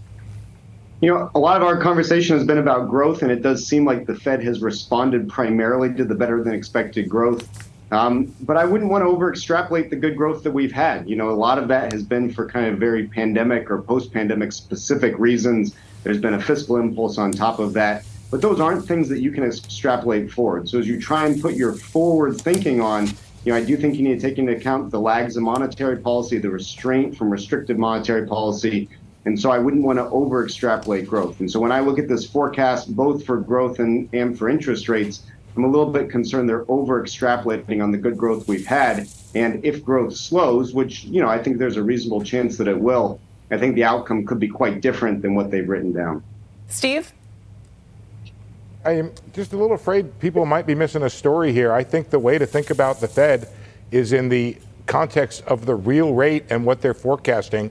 You 1.03 1.13
know, 1.13 1.31
a 1.35 1.39
lot 1.39 1.59
of 1.59 1.65
our 1.65 1.79
conversation 1.79 2.35
has 2.39 2.47
been 2.47 2.57
about 2.57 2.89
growth, 2.89 3.21
and 3.21 3.31
it 3.31 3.43
does 3.43 3.67
seem 3.67 3.85
like 3.85 4.07
the 4.07 4.15
Fed 4.15 4.43
has 4.43 4.63
responded 4.63 5.29
primarily 5.29 5.93
to 5.93 6.03
the 6.03 6.15
better 6.15 6.43
than 6.43 6.55
expected 6.55 7.11
growth 7.11 7.68
um, 7.91 8.35
but 8.43 8.57
I 8.57 8.65
wouldn't 8.65 8.91
want 8.91 9.03
to 9.03 9.09
over 9.09 9.31
extrapolate 9.31 9.91
the 9.91 9.97
good 9.97 10.17
growth 10.17 10.43
that 10.43 10.53
we've 10.53 10.73
had. 10.73 11.09
You 11.09 11.17
know, 11.17 11.31
a 11.31 11.33
lot 11.33 11.59
of 11.59 11.69
that 11.69 11.93
has 11.93 12.03
been 12.03 12.33
for 12.33 12.49
kind 12.49 12.67
of 12.67 12.79
very 12.79 13.09
pandemic 13.09 13.71
or 13.71 13.81
post 13.81 14.13
pandemic 14.13 14.53
specific 14.53 15.19
reasons. 15.19 15.75
There's 16.05 16.19
been 16.21 16.35
a 16.35 16.41
fiscal 16.41 16.77
impulse 16.77 17.19
on 17.19 17.33
top 17.33 17.59
of 17.59 17.73
that. 17.75 18.05
But 18.31 18.43
those 18.43 18.61
aren't 18.61 18.87
things 18.87 19.09
that 19.09 19.21
you 19.21 19.31
can 19.31 19.43
extrapolate 19.43 20.31
forward. 20.31 20.69
So 20.69 20.79
as 20.79 20.87
you 20.87 21.01
try 21.01 21.25
and 21.25 21.41
put 21.41 21.55
your 21.55 21.73
forward 21.73 22.39
thinking 22.39 22.81
on, 22.81 23.07
you 23.07 23.53
know, 23.53 23.57
I 23.57 23.65
do 23.65 23.77
think 23.77 23.95
you 23.95 24.07
need 24.07 24.21
to 24.21 24.29
take 24.29 24.39
into 24.39 24.53
account 24.53 24.91
the 24.91 25.01
lags 25.01 25.39
of 25.39 25.43
monetary 25.43 25.97
policy, 25.97 26.37
the 26.37 26.51
restraint 26.51 27.17
from 27.17 27.31
restrictive 27.31 27.79
monetary 27.79 28.27
policy. 28.27 28.91
And 29.25 29.41
so 29.41 29.51
I 29.51 29.59
wouldn't 29.59 29.83
want 29.83 29.99
to 29.99 30.05
over 30.11 30.45
extrapolate 30.45 31.07
growth. 31.07 31.41
And 31.41 31.51
so 31.51 31.59
when 31.59 31.73
I 31.73 31.81
look 31.81 31.99
at 31.99 32.09
this 32.09 32.27
forecast, 32.29 32.95
both 32.95 33.25
for 33.25 33.39
growth 33.39 33.79
and, 33.79 34.09
and 34.13 34.39
for 34.39 34.51
interest 34.51 34.89
rates, 34.91 35.23
I'm 35.57 35.65
a 35.65 35.69
little 35.69 35.91
bit 35.91 36.11
concerned 36.11 36.49
they're 36.49 36.71
over 36.71 37.03
extrapolating 37.03 37.83
on 37.83 37.91
the 37.91 37.99
good 37.99 38.17
growth 38.17 38.47
we've 38.47 38.67
had. 38.67 39.09
And 39.35 39.65
if 39.65 39.85
growth 39.85 40.15
slows, 40.15 40.73
which, 40.73 41.05
you 41.05 41.21
know, 41.21 41.29
I 41.29 41.43
think 41.43 41.59
there's 41.59 41.77
a 41.77 41.83
reasonable 41.83 42.23
chance 42.23 42.57
that 42.59 42.69
it 42.69 42.79
will, 42.79 43.21
I 43.51 43.59
think 43.59 43.75
the 43.75 43.85
outcome 43.85 44.27
could 44.27 44.39
be 44.39 44.49
quite 44.49 44.81
different 44.81 45.23
than 45.23 45.35
what 45.35 45.51
they've 45.51 45.69
written 45.69 45.93
down. 45.93 46.23
Steve? 46.69 47.13
I 48.85 48.93
am 48.93 49.13
just 49.33 49.53
a 49.53 49.57
little 49.57 49.75
afraid 49.75 50.19
people 50.21 50.47
might 50.47 50.67
be 50.67 50.75
missing 50.75 51.03
a 51.03 51.11
story 51.11 51.53
here. 51.53 51.73
I 51.73 51.83
think 51.83 52.11
the 52.11 52.19
way 52.19 52.39
to 52.39 52.47
think 52.47 52.71
about 52.71 53.01
the 53.01 53.09
Fed 53.09 53.49
is 53.91 54.13
in 54.13 54.29
the 54.29 54.57
context 54.87 55.43
of 55.45 55.67
the 55.67 55.75
real 55.75 56.15
rate 56.15 56.45
and 56.51 56.65
what 56.65 56.81
they're 56.81 56.95
forecasting. 56.95 57.71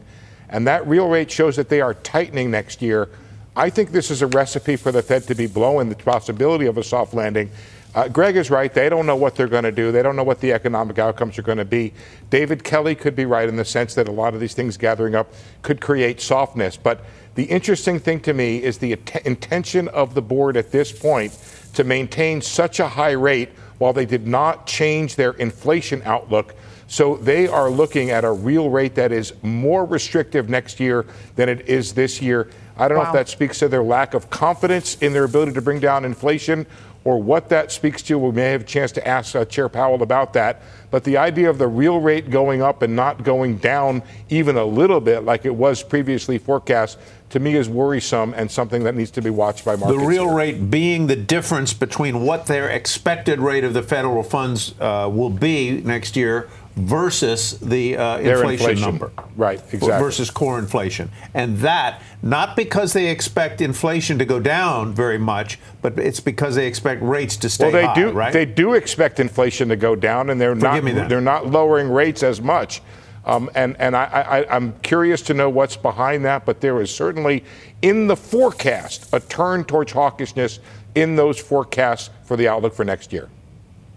And 0.49 0.67
that 0.67 0.87
real 0.87 1.07
rate 1.07 1.31
shows 1.31 1.55
that 1.55 1.69
they 1.69 1.81
are 1.81 1.93
tightening 1.93 2.51
next 2.51 2.81
year. 2.81 3.09
I 3.57 3.71
think 3.71 3.91
this 3.91 4.11
is 4.11 4.21
a 4.21 4.27
recipe 4.27 4.75
for 4.75 4.91
the 4.91 5.01
Fed 5.01 5.23
to 5.23 5.35
be 5.35 5.47
blowing 5.47 5.89
the 5.89 5.95
possibility 5.95 6.67
of 6.67 6.77
a 6.77 6.83
soft 6.83 7.15
landing 7.15 7.49
uh, 7.97 8.07
Greg 8.07 8.35
is 8.35 8.51
right. 8.51 8.71
They 8.71 8.89
don't 8.89 9.07
know 9.07 9.15
what 9.15 9.35
they're 9.35 9.47
going 9.47 9.63
to 9.63 9.71
do. 9.71 9.91
They 9.91 10.03
don't 10.03 10.15
know 10.15 10.23
what 10.23 10.39
the 10.39 10.53
economic 10.53 10.99
outcomes 10.99 11.39
are 11.39 11.41
going 11.41 11.57
to 11.57 11.65
be. 11.65 11.93
David 12.29 12.63
Kelly 12.63 12.93
could 12.93 13.15
be 13.15 13.25
right 13.25 13.49
in 13.49 13.55
the 13.55 13.65
sense 13.65 13.95
that 13.95 14.07
a 14.07 14.11
lot 14.11 14.35
of 14.35 14.39
these 14.39 14.53
things 14.53 14.77
gathering 14.77 15.15
up 15.15 15.33
could 15.63 15.81
create 15.81 16.21
softness. 16.21 16.77
But 16.77 17.01
the 17.33 17.45
interesting 17.45 17.99
thing 17.99 18.19
to 18.19 18.35
me 18.35 18.61
is 18.61 18.77
the 18.77 18.93
at- 18.93 19.25
intention 19.25 19.87
of 19.87 20.13
the 20.13 20.21
board 20.21 20.57
at 20.57 20.71
this 20.71 20.91
point 20.91 21.35
to 21.73 21.83
maintain 21.83 22.39
such 22.39 22.79
a 22.79 22.87
high 22.87 23.13
rate 23.13 23.49
while 23.79 23.93
they 23.93 24.05
did 24.05 24.27
not 24.27 24.67
change 24.67 25.15
their 25.15 25.31
inflation 25.31 26.03
outlook. 26.03 26.53
So 26.85 27.15
they 27.17 27.47
are 27.47 27.69
looking 27.69 28.11
at 28.11 28.23
a 28.23 28.31
real 28.31 28.69
rate 28.69 28.93
that 28.93 29.11
is 29.11 29.33
more 29.41 29.85
restrictive 29.85 30.49
next 30.49 30.79
year 30.79 31.07
than 31.35 31.49
it 31.49 31.67
is 31.67 31.93
this 31.93 32.21
year. 32.21 32.49
I 32.77 32.87
don't 32.87 32.97
wow. 32.97 33.03
know 33.05 33.09
if 33.09 33.13
that 33.13 33.29
speaks 33.29 33.59
to 33.59 33.67
their 33.67 33.83
lack 33.83 34.13
of 34.13 34.29
confidence 34.29 34.95
in 35.01 35.13
their 35.13 35.23
ability 35.23 35.53
to 35.53 35.61
bring 35.61 35.79
down 35.79 36.05
inflation 36.05 36.65
or 37.07 37.21
what 37.21 37.47
that 37.47 37.71
speaks 37.71 38.01
to. 38.01 38.17
We 38.17 38.31
may 38.33 38.51
have 38.51 38.61
a 38.61 38.65
chance 38.65 38.91
to 38.91 39.07
ask 39.07 39.33
uh, 39.33 39.45
Chair 39.45 39.69
Powell 39.69 40.03
about 40.03 40.33
that. 40.33 40.61
But 40.91 41.05
the 41.05 41.15
idea 41.15 41.49
of 41.49 41.57
the 41.57 41.67
real 41.67 42.01
rate 42.01 42.29
going 42.29 42.61
up 42.61 42.81
and 42.81 42.97
not 42.97 43.23
going 43.23 43.59
down 43.59 44.03
even 44.27 44.57
a 44.57 44.65
little 44.65 44.99
bit, 44.99 45.23
like 45.23 45.45
it 45.45 45.55
was 45.55 45.81
previously 45.81 46.37
forecast, 46.37 46.97
to 47.29 47.39
me 47.39 47.55
is 47.55 47.69
worrisome 47.69 48.33
and 48.33 48.51
something 48.51 48.83
that 48.83 48.93
needs 48.93 49.11
to 49.11 49.21
be 49.21 49.29
watched 49.29 49.63
by 49.63 49.77
markets. 49.77 50.01
The 50.01 50.05
real 50.05 50.25
here. 50.25 50.35
rate 50.35 50.69
being 50.69 51.07
the 51.07 51.15
difference 51.15 51.73
between 51.73 52.25
what 52.25 52.45
their 52.47 52.67
expected 52.69 53.39
rate 53.39 53.63
of 53.63 53.73
the 53.73 53.83
federal 53.83 54.21
funds 54.21 54.75
uh, 54.79 55.09
will 55.09 55.29
be 55.29 55.79
next 55.81 56.17
year 56.17 56.49
versus 56.77 57.59
the 57.59 57.97
uh, 57.97 58.17
inflation, 58.19 58.51
inflation, 58.51 58.81
number. 58.81 59.11
Right, 59.35 59.59
exactly. 59.73 59.99
Versus 59.99 60.29
core 60.29 60.59
inflation. 60.59 61.09
And 61.33 61.57
that, 61.57 62.01
not 62.21 62.55
because 62.55 62.93
they 62.93 63.09
expect 63.09 63.61
inflation 63.61 64.19
to 64.19 64.25
go 64.25 64.39
down 64.39 64.93
very 64.93 65.17
much, 65.17 65.59
but 65.81 65.97
it's 65.97 66.19
because 66.19 66.55
they 66.55 66.67
expect 66.67 67.01
rates 67.01 67.35
to 67.37 67.49
stay 67.49 67.65
well, 67.65 67.71
they 67.71 67.85
high, 67.85 67.95
do, 67.95 68.11
right? 68.11 68.31
They 68.31 68.45
do 68.45 68.75
expect 68.75 69.19
inflation 69.19 69.69
to 69.69 69.75
go 69.75 69.95
down, 69.95 70.29
and 70.29 70.39
they're, 70.39 70.53
not, 70.53 70.83
they're 70.83 71.19
not 71.19 71.47
lowering 71.47 71.89
rates 71.89 72.21
as 72.21 72.41
much. 72.41 72.81
Um, 73.25 73.49
and 73.55 73.75
and 73.77 73.93
I, 73.93 74.05
I, 74.05 74.55
I'm 74.55 74.71
curious 74.79 75.21
to 75.23 75.33
know 75.33 75.49
what's 75.49 75.75
behind 75.75 76.23
that, 76.23 76.45
but 76.45 76.61
there 76.61 76.79
is 76.79 76.95
certainly 76.95 77.43
in 77.81 78.07
the 78.07 78.15
forecast 78.15 79.09
a 79.11 79.19
turn 79.19 79.65
towards 79.65 79.91
hawkishness 79.91 80.59
in 80.95 81.17
those 81.17 81.37
forecasts 81.37 82.09
for 82.23 82.37
the 82.37 82.47
outlook 82.47 82.73
for 82.73 82.85
next 82.85 83.11
year. 83.11 83.27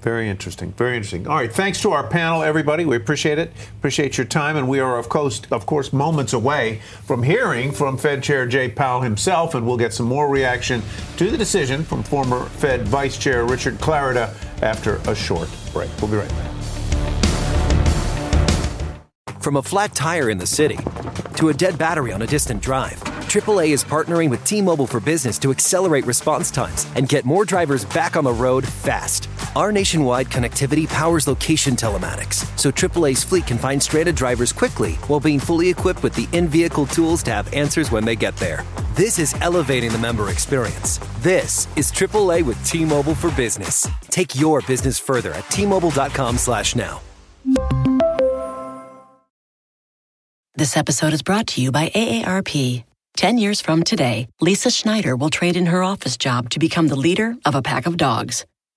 Very 0.03 0.31
interesting. 0.31 0.73
Very 0.73 0.97
interesting. 0.97 1.27
All 1.29 1.37
right. 1.37 1.53
Thanks 1.53 1.83
to 1.83 1.93
our 1.93 2.07
panel, 2.07 2.43
everybody. 2.43 2.87
We 2.87 2.97
appreciate 2.97 3.39
it. 3.39 3.53
Appreciate 3.79 4.17
your 4.17 4.27
time. 4.27 4.57
And 4.57 4.67
we 4.67 4.81
are, 4.81 4.99
of 4.99 5.11
course, 5.11 5.43
of 5.51 5.67
course, 5.67 5.93
moments 5.93 6.33
away 6.33 6.81
from 7.05 7.23
hearing 7.23 7.71
from 7.71 7.99
Fed 7.99 8.23
Chair 8.23 8.47
Jay 8.47 8.71
Powell 8.71 9.03
himself. 9.03 9.55
And 9.55 9.67
we'll 9.67 9.77
get 9.77 9.93
some 9.93 10.07
more 10.07 10.29
reaction 10.31 10.83
to 11.19 11.31
the 11.31 11.37
decision 11.37 11.85
from 11.85 12.03
former 12.03 12.47
Fed 12.47 12.89
Vice 12.89 13.19
Chair 13.19 13.45
Richard 13.45 13.75
Clarida 13.75 14.35
after 14.63 14.97
a 15.11 15.15
short 15.15 15.51
break. 15.75 15.91
We'll 16.01 16.11
be 16.11 16.17
right 16.17 16.29
back. 16.31 16.51
From 19.43 19.57
a 19.57 19.63
flat 19.63 19.95
tire 19.95 20.31
in 20.31 20.39
the 20.39 20.47
city 20.47 20.79
to 21.37 21.51
a 21.51 21.55
dead 21.55 21.77
battery 21.79 22.13
on 22.13 22.23
a 22.23 22.27
distant 22.27 22.63
drive. 22.63 23.03
AAA 23.31 23.69
is 23.69 23.85
partnering 23.85 24.29
with 24.29 24.43
T 24.45 24.61
Mobile 24.61 24.87
for 24.87 24.99
Business 24.99 25.39
to 25.39 25.51
accelerate 25.51 26.07
response 26.07 26.51
times 26.51 26.87
and 26.97 27.09
get 27.09 27.25
more 27.25 27.45
drivers 27.45 27.85
back 27.85 28.17
on 28.17 28.25
the 28.25 28.33
road 28.33 28.67
fast. 28.67 29.29
Our 29.57 29.73
nationwide 29.73 30.29
connectivity 30.29 30.89
powers 30.89 31.27
location 31.27 31.75
telematics, 31.75 32.47
so 32.57 32.71
AAA's 32.71 33.25
fleet 33.25 33.49
can 33.49 33.59
find 33.59 33.83
stranded 33.83 34.15
drivers 34.15 34.53
quickly 34.53 34.93
while 35.09 35.19
being 35.19 35.41
fully 35.41 35.69
equipped 35.69 36.05
with 36.05 36.15
the 36.15 36.29
in 36.37 36.47
vehicle 36.47 36.87
tools 36.87 37.21
to 37.25 37.33
have 37.33 37.53
answers 37.53 37.91
when 37.91 38.05
they 38.05 38.15
get 38.15 38.37
there. 38.37 38.65
This 38.95 39.19
is 39.19 39.35
elevating 39.41 39.91
the 39.91 39.99
member 39.99 40.31
experience. 40.31 41.01
This 41.19 41.67
is 41.77 41.91
AAA 41.91 42.45
with 42.45 42.65
T 42.65 42.85
Mobile 42.85 43.17
for 43.17 43.31
Business. 43.33 43.89
Take 44.03 44.39
your 44.39 44.61
business 44.63 45.01
further 45.01 45.33
at 45.33 45.49
T 45.51 45.67
Mobile.com/slash 45.67 46.77
now. 46.77 47.01
This 50.55 50.77
episode 50.77 51.13
is 51.13 51.23
brought 51.23 51.49
to 51.49 51.61
you 51.61 51.73
by 51.73 51.89
AARP. 51.89 52.85
10 53.17 53.39
years 53.39 53.61
from 53.61 53.83
today, 53.83 54.29
Lisa 54.41 54.71
Schneider 54.71 55.17
will 55.17 55.31
trade 55.31 55.57
in 55.57 55.67
her 55.67 55.83
office 55.83 56.17
job 56.17 56.51
to 56.51 56.61
become 56.61 56.87
the 56.87 56.97
leader 56.97 57.35
of 57.45 57.57
a 57.57 57.63
pack 57.63 57.87
of 57.87 57.97
dogs. 57.97 58.47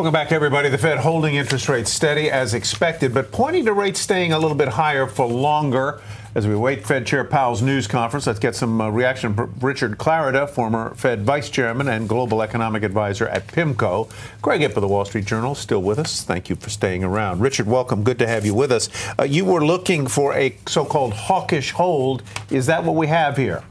Welcome 0.00 0.14
back, 0.14 0.32
everybody. 0.32 0.70
The 0.70 0.78
Fed 0.78 0.96
holding 0.96 1.34
interest 1.34 1.68
rates 1.68 1.92
steady 1.92 2.30
as 2.30 2.54
expected, 2.54 3.12
but 3.12 3.30
pointing 3.30 3.66
to 3.66 3.74
rates 3.74 4.00
staying 4.00 4.32
a 4.32 4.38
little 4.38 4.56
bit 4.56 4.68
higher 4.68 5.06
for 5.06 5.26
longer. 5.26 6.00
As 6.34 6.46
we 6.46 6.56
wait 6.56 6.86
Fed 6.86 7.06
Chair 7.06 7.22
Powell's 7.22 7.60
news 7.60 7.86
conference, 7.86 8.26
let's 8.26 8.38
get 8.38 8.56
some 8.56 8.80
uh, 8.80 8.88
reaction 8.88 9.34
from 9.34 9.54
Richard 9.60 9.98
Clarida, 9.98 10.48
former 10.48 10.94
Fed 10.94 11.20
Vice 11.24 11.50
Chairman 11.50 11.86
and 11.88 12.08
Global 12.08 12.40
Economic 12.40 12.82
Advisor 12.82 13.28
at 13.28 13.46
PIMCO. 13.48 14.10
Greg 14.40 14.62
Ip 14.62 14.74
of 14.74 14.80
the 14.80 14.88
Wall 14.88 15.04
Street 15.04 15.26
Journal, 15.26 15.54
still 15.54 15.82
with 15.82 15.98
us. 15.98 16.22
Thank 16.22 16.48
you 16.48 16.56
for 16.56 16.70
staying 16.70 17.04
around. 17.04 17.42
Richard, 17.42 17.66
welcome. 17.66 18.02
Good 18.02 18.18
to 18.20 18.26
have 18.26 18.46
you 18.46 18.54
with 18.54 18.72
us. 18.72 18.88
Uh, 19.18 19.24
you 19.24 19.44
were 19.44 19.62
looking 19.62 20.06
for 20.06 20.32
a 20.32 20.56
so 20.66 20.86
called 20.86 21.12
hawkish 21.12 21.72
hold. 21.72 22.22
Is 22.48 22.64
that 22.64 22.84
what 22.84 22.96
we 22.96 23.08
have 23.08 23.36
here? 23.36 23.62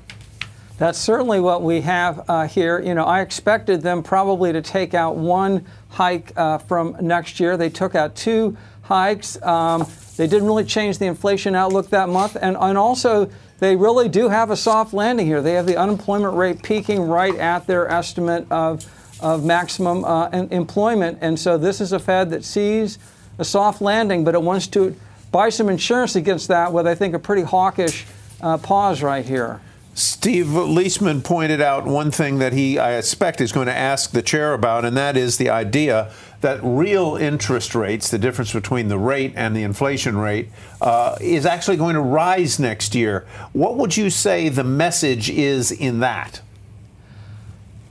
That's 0.79 0.97
certainly 0.97 1.41
what 1.41 1.61
we 1.61 1.81
have 1.81 2.23
uh, 2.29 2.47
here. 2.47 2.79
You 2.79 2.93
know, 2.93 3.03
I 3.03 3.19
expected 3.19 3.81
them 3.81 4.01
probably 4.01 4.53
to 4.53 4.61
take 4.61 4.93
out 4.93 5.17
one 5.17 5.65
hike 5.89 6.31
uh, 6.37 6.57
from 6.59 6.95
next 7.01 7.37
year. 7.41 7.57
They 7.57 7.69
took 7.69 7.95
out 7.95 8.15
two 8.15 8.55
hikes. 8.83 9.39
Um, 9.43 9.85
they 10.15 10.25
didn't 10.25 10.47
really 10.47 10.63
change 10.63 10.97
the 10.97 11.05
inflation 11.05 11.53
outlook 11.53 11.89
that 11.89 12.07
month. 12.07 12.37
And, 12.41 12.55
and 12.57 12.77
also, 12.77 13.29
they 13.59 13.75
really 13.75 14.07
do 14.07 14.29
have 14.29 14.51
a 14.51 14.55
soft 14.55 14.93
landing 14.93 15.25
here. 15.25 15.41
They 15.41 15.51
have 15.51 15.65
the 15.65 15.75
unemployment 15.75 16.37
rate 16.37 16.63
peaking 16.63 17.01
right 17.01 17.35
at 17.35 17.67
their 17.67 17.89
estimate 17.89 18.49
of, 18.49 18.85
of 19.21 19.43
maximum 19.43 20.05
uh, 20.05 20.29
employment. 20.29 21.17
And 21.19 21.37
so 21.37 21.57
this 21.57 21.81
is 21.81 21.91
a 21.91 21.99
Fed 21.99 22.29
that 22.29 22.45
sees 22.45 22.99
a 23.37 23.43
soft 23.43 23.81
landing, 23.81 24.23
but 24.23 24.33
it 24.33 24.41
wants 24.41 24.67
to 24.67 24.95
buy 25.29 25.49
some 25.49 25.67
insurance 25.67 26.15
against 26.15 26.47
that 26.47 26.71
with, 26.71 26.87
I 26.87 26.95
think, 26.95 27.15
a 27.15 27.19
pretty 27.19 27.41
hawkish 27.41 28.05
uh, 28.39 28.57
pause 28.57 29.03
right 29.03 29.25
here. 29.25 29.59
Steve 29.93 30.45
Liesman 30.45 31.23
pointed 31.23 31.59
out 31.59 31.85
one 31.85 32.11
thing 32.11 32.39
that 32.39 32.53
he, 32.53 32.79
I 32.79 32.93
expect, 32.93 33.41
is 33.41 33.51
going 33.51 33.67
to 33.67 33.75
ask 33.75 34.11
the 34.11 34.21
chair 34.21 34.53
about, 34.53 34.85
and 34.85 34.95
that 34.95 35.17
is 35.17 35.37
the 35.37 35.49
idea 35.49 36.11
that 36.41 36.59
real 36.63 37.17
interest 37.17 37.75
rates, 37.75 38.09
the 38.09 38.17
difference 38.17 38.53
between 38.53 38.87
the 38.87 38.97
rate 38.97 39.33
and 39.35 39.55
the 39.55 39.63
inflation 39.63 40.17
rate, 40.17 40.49
uh, 40.81 41.17
is 41.19 41.45
actually 41.45 41.75
going 41.75 41.95
to 41.95 42.01
rise 42.01 42.59
next 42.59 42.95
year. 42.95 43.27
What 43.51 43.75
would 43.75 43.97
you 43.97 44.09
say 44.09 44.47
the 44.47 44.63
message 44.63 45.29
is 45.29 45.71
in 45.71 45.99
that? 45.99 46.41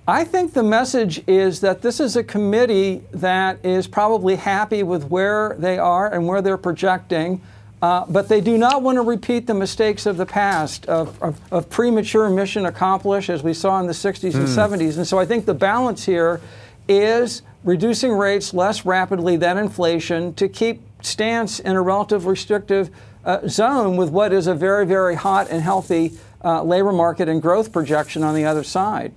I 0.06 0.24
think 0.24 0.54
the 0.54 0.62
message 0.62 1.22
is 1.28 1.60
that 1.60 1.82
this 1.82 2.00
is 2.00 2.16
a 2.16 2.24
committee 2.24 3.02
that 3.12 3.62
is 3.62 3.86
probably 3.86 4.36
happy 4.36 4.82
with 4.82 5.04
where 5.10 5.54
they 5.58 5.76
are 5.76 6.10
and 6.10 6.26
where 6.26 6.40
they're 6.40 6.56
projecting. 6.56 7.42
Uh, 7.80 8.04
but 8.08 8.28
they 8.28 8.40
do 8.40 8.58
not 8.58 8.82
want 8.82 8.96
to 8.96 9.02
repeat 9.02 9.46
the 9.46 9.54
mistakes 9.54 10.04
of 10.04 10.16
the 10.16 10.26
past 10.26 10.86
of, 10.86 11.20
of, 11.22 11.40
of 11.52 11.70
premature 11.70 12.28
mission 12.28 12.66
accomplished, 12.66 13.30
as 13.30 13.42
we 13.42 13.54
saw 13.54 13.78
in 13.78 13.86
the 13.86 13.92
60s 13.92 14.34
and 14.34 14.48
70s. 14.48 14.94
Hmm. 14.94 15.00
And 15.00 15.06
so 15.06 15.18
I 15.18 15.24
think 15.24 15.46
the 15.46 15.54
balance 15.54 16.04
here 16.04 16.40
is 16.88 17.42
reducing 17.62 18.12
rates 18.12 18.52
less 18.52 18.84
rapidly 18.84 19.36
than 19.36 19.58
inflation 19.58 20.34
to 20.34 20.48
keep 20.48 20.80
stance 21.02 21.60
in 21.60 21.76
a 21.76 21.82
relative 21.82 22.26
restrictive 22.26 22.90
uh, 23.24 23.46
zone 23.46 23.96
with 23.96 24.10
what 24.10 24.32
is 24.32 24.46
a 24.46 24.54
very, 24.54 24.86
very 24.86 25.14
hot 25.14 25.48
and 25.50 25.62
healthy 25.62 26.12
uh, 26.44 26.62
labor 26.62 26.92
market 26.92 27.28
and 27.28 27.42
growth 27.42 27.72
projection 27.72 28.22
on 28.24 28.34
the 28.34 28.44
other 28.44 28.64
side. 28.64 29.12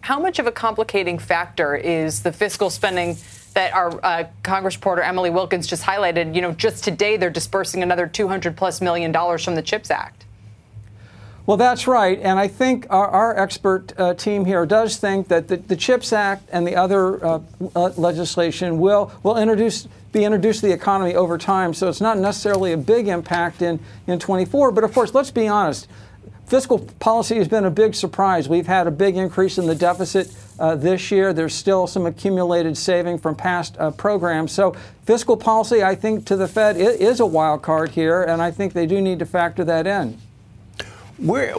How 0.00 0.18
much 0.18 0.38
of 0.38 0.46
a 0.46 0.52
complicating 0.52 1.18
factor 1.18 1.74
is 1.74 2.22
the 2.22 2.32
fiscal 2.32 2.70
spending 2.70 3.16
that 3.54 3.72
our 3.72 3.98
uh, 4.04 4.24
Congress 4.42 4.76
reporter 4.76 5.02
Emily 5.02 5.30
Wilkins 5.30 5.66
just 5.66 5.82
highlighted. 5.82 6.34
You 6.34 6.42
know, 6.42 6.52
just 6.52 6.84
today 6.84 7.16
they're 7.16 7.30
dispersing 7.30 7.82
another 7.82 8.06
200 8.06 8.56
plus 8.56 8.80
million 8.80 9.12
dollars 9.12 9.44
from 9.44 9.54
the 9.54 9.62
CHIPS 9.62 9.90
Act. 9.90 10.24
Well, 11.46 11.58
that's 11.58 11.86
right. 11.86 12.18
And 12.20 12.38
I 12.38 12.48
think 12.48 12.86
our, 12.88 13.06
our 13.06 13.38
expert 13.38 13.92
uh, 13.98 14.14
team 14.14 14.46
here 14.46 14.64
does 14.64 14.96
think 14.96 15.28
that 15.28 15.48
the, 15.48 15.58
the 15.58 15.76
CHIPS 15.76 16.12
Act 16.12 16.48
and 16.50 16.66
the 16.66 16.74
other 16.74 17.22
uh, 17.24 17.40
legislation 17.96 18.78
will, 18.78 19.12
will 19.22 19.36
introduce, 19.36 19.86
be 20.10 20.24
introduced 20.24 20.60
to 20.60 20.68
the 20.68 20.72
economy 20.72 21.14
over 21.14 21.36
time. 21.36 21.74
So 21.74 21.88
it's 21.88 22.00
not 22.00 22.16
necessarily 22.16 22.72
a 22.72 22.78
big 22.78 23.08
impact 23.08 23.60
in, 23.60 23.78
in 24.06 24.18
24. 24.18 24.72
But 24.72 24.84
of 24.84 24.94
course, 24.94 25.12
let's 25.12 25.30
be 25.30 25.46
honest 25.46 25.86
fiscal 26.46 26.78
policy 27.00 27.36
has 27.36 27.48
been 27.48 27.64
a 27.64 27.70
big 27.70 27.94
surprise. 27.94 28.48
We've 28.48 28.66
had 28.66 28.86
a 28.86 28.90
big 28.90 29.16
increase 29.16 29.58
in 29.58 29.66
the 29.66 29.74
deficit 29.74 30.34
uh, 30.58 30.76
this 30.76 31.10
year. 31.10 31.32
There's 31.32 31.54
still 31.54 31.86
some 31.86 32.06
accumulated 32.06 32.76
saving 32.76 33.18
from 33.18 33.34
past 33.34 33.76
uh, 33.78 33.90
programs. 33.90 34.52
So, 34.52 34.76
fiscal 35.04 35.36
policy, 35.36 35.82
I 35.82 35.94
think, 35.94 36.26
to 36.26 36.36
the 36.36 36.48
Fed 36.48 36.76
is 36.76 37.20
a 37.20 37.26
wild 37.26 37.62
card 37.62 37.90
here, 37.90 38.22
and 38.22 38.40
I 38.40 38.50
think 38.50 38.72
they 38.72 38.86
do 38.86 39.00
need 39.00 39.18
to 39.18 39.26
factor 39.26 39.64
that 39.64 39.86
in. 39.86 40.18
Where, 41.16 41.54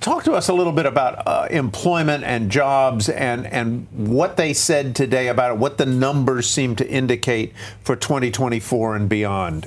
talk 0.00 0.24
to 0.24 0.32
us 0.32 0.48
a 0.48 0.52
little 0.52 0.72
bit 0.72 0.86
about 0.86 1.26
uh, 1.26 1.46
employment 1.48 2.24
and 2.24 2.50
jobs 2.50 3.08
and, 3.08 3.46
and 3.46 3.86
what 3.92 4.36
they 4.36 4.52
said 4.52 4.96
today 4.96 5.28
about 5.28 5.52
it, 5.52 5.58
what 5.58 5.78
the 5.78 5.86
numbers 5.86 6.50
seem 6.50 6.74
to 6.76 6.88
indicate 6.88 7.52
for 7.82 7.94
2024 7.94 8.96
and 8.96 9.08
beyond 9.08 9.66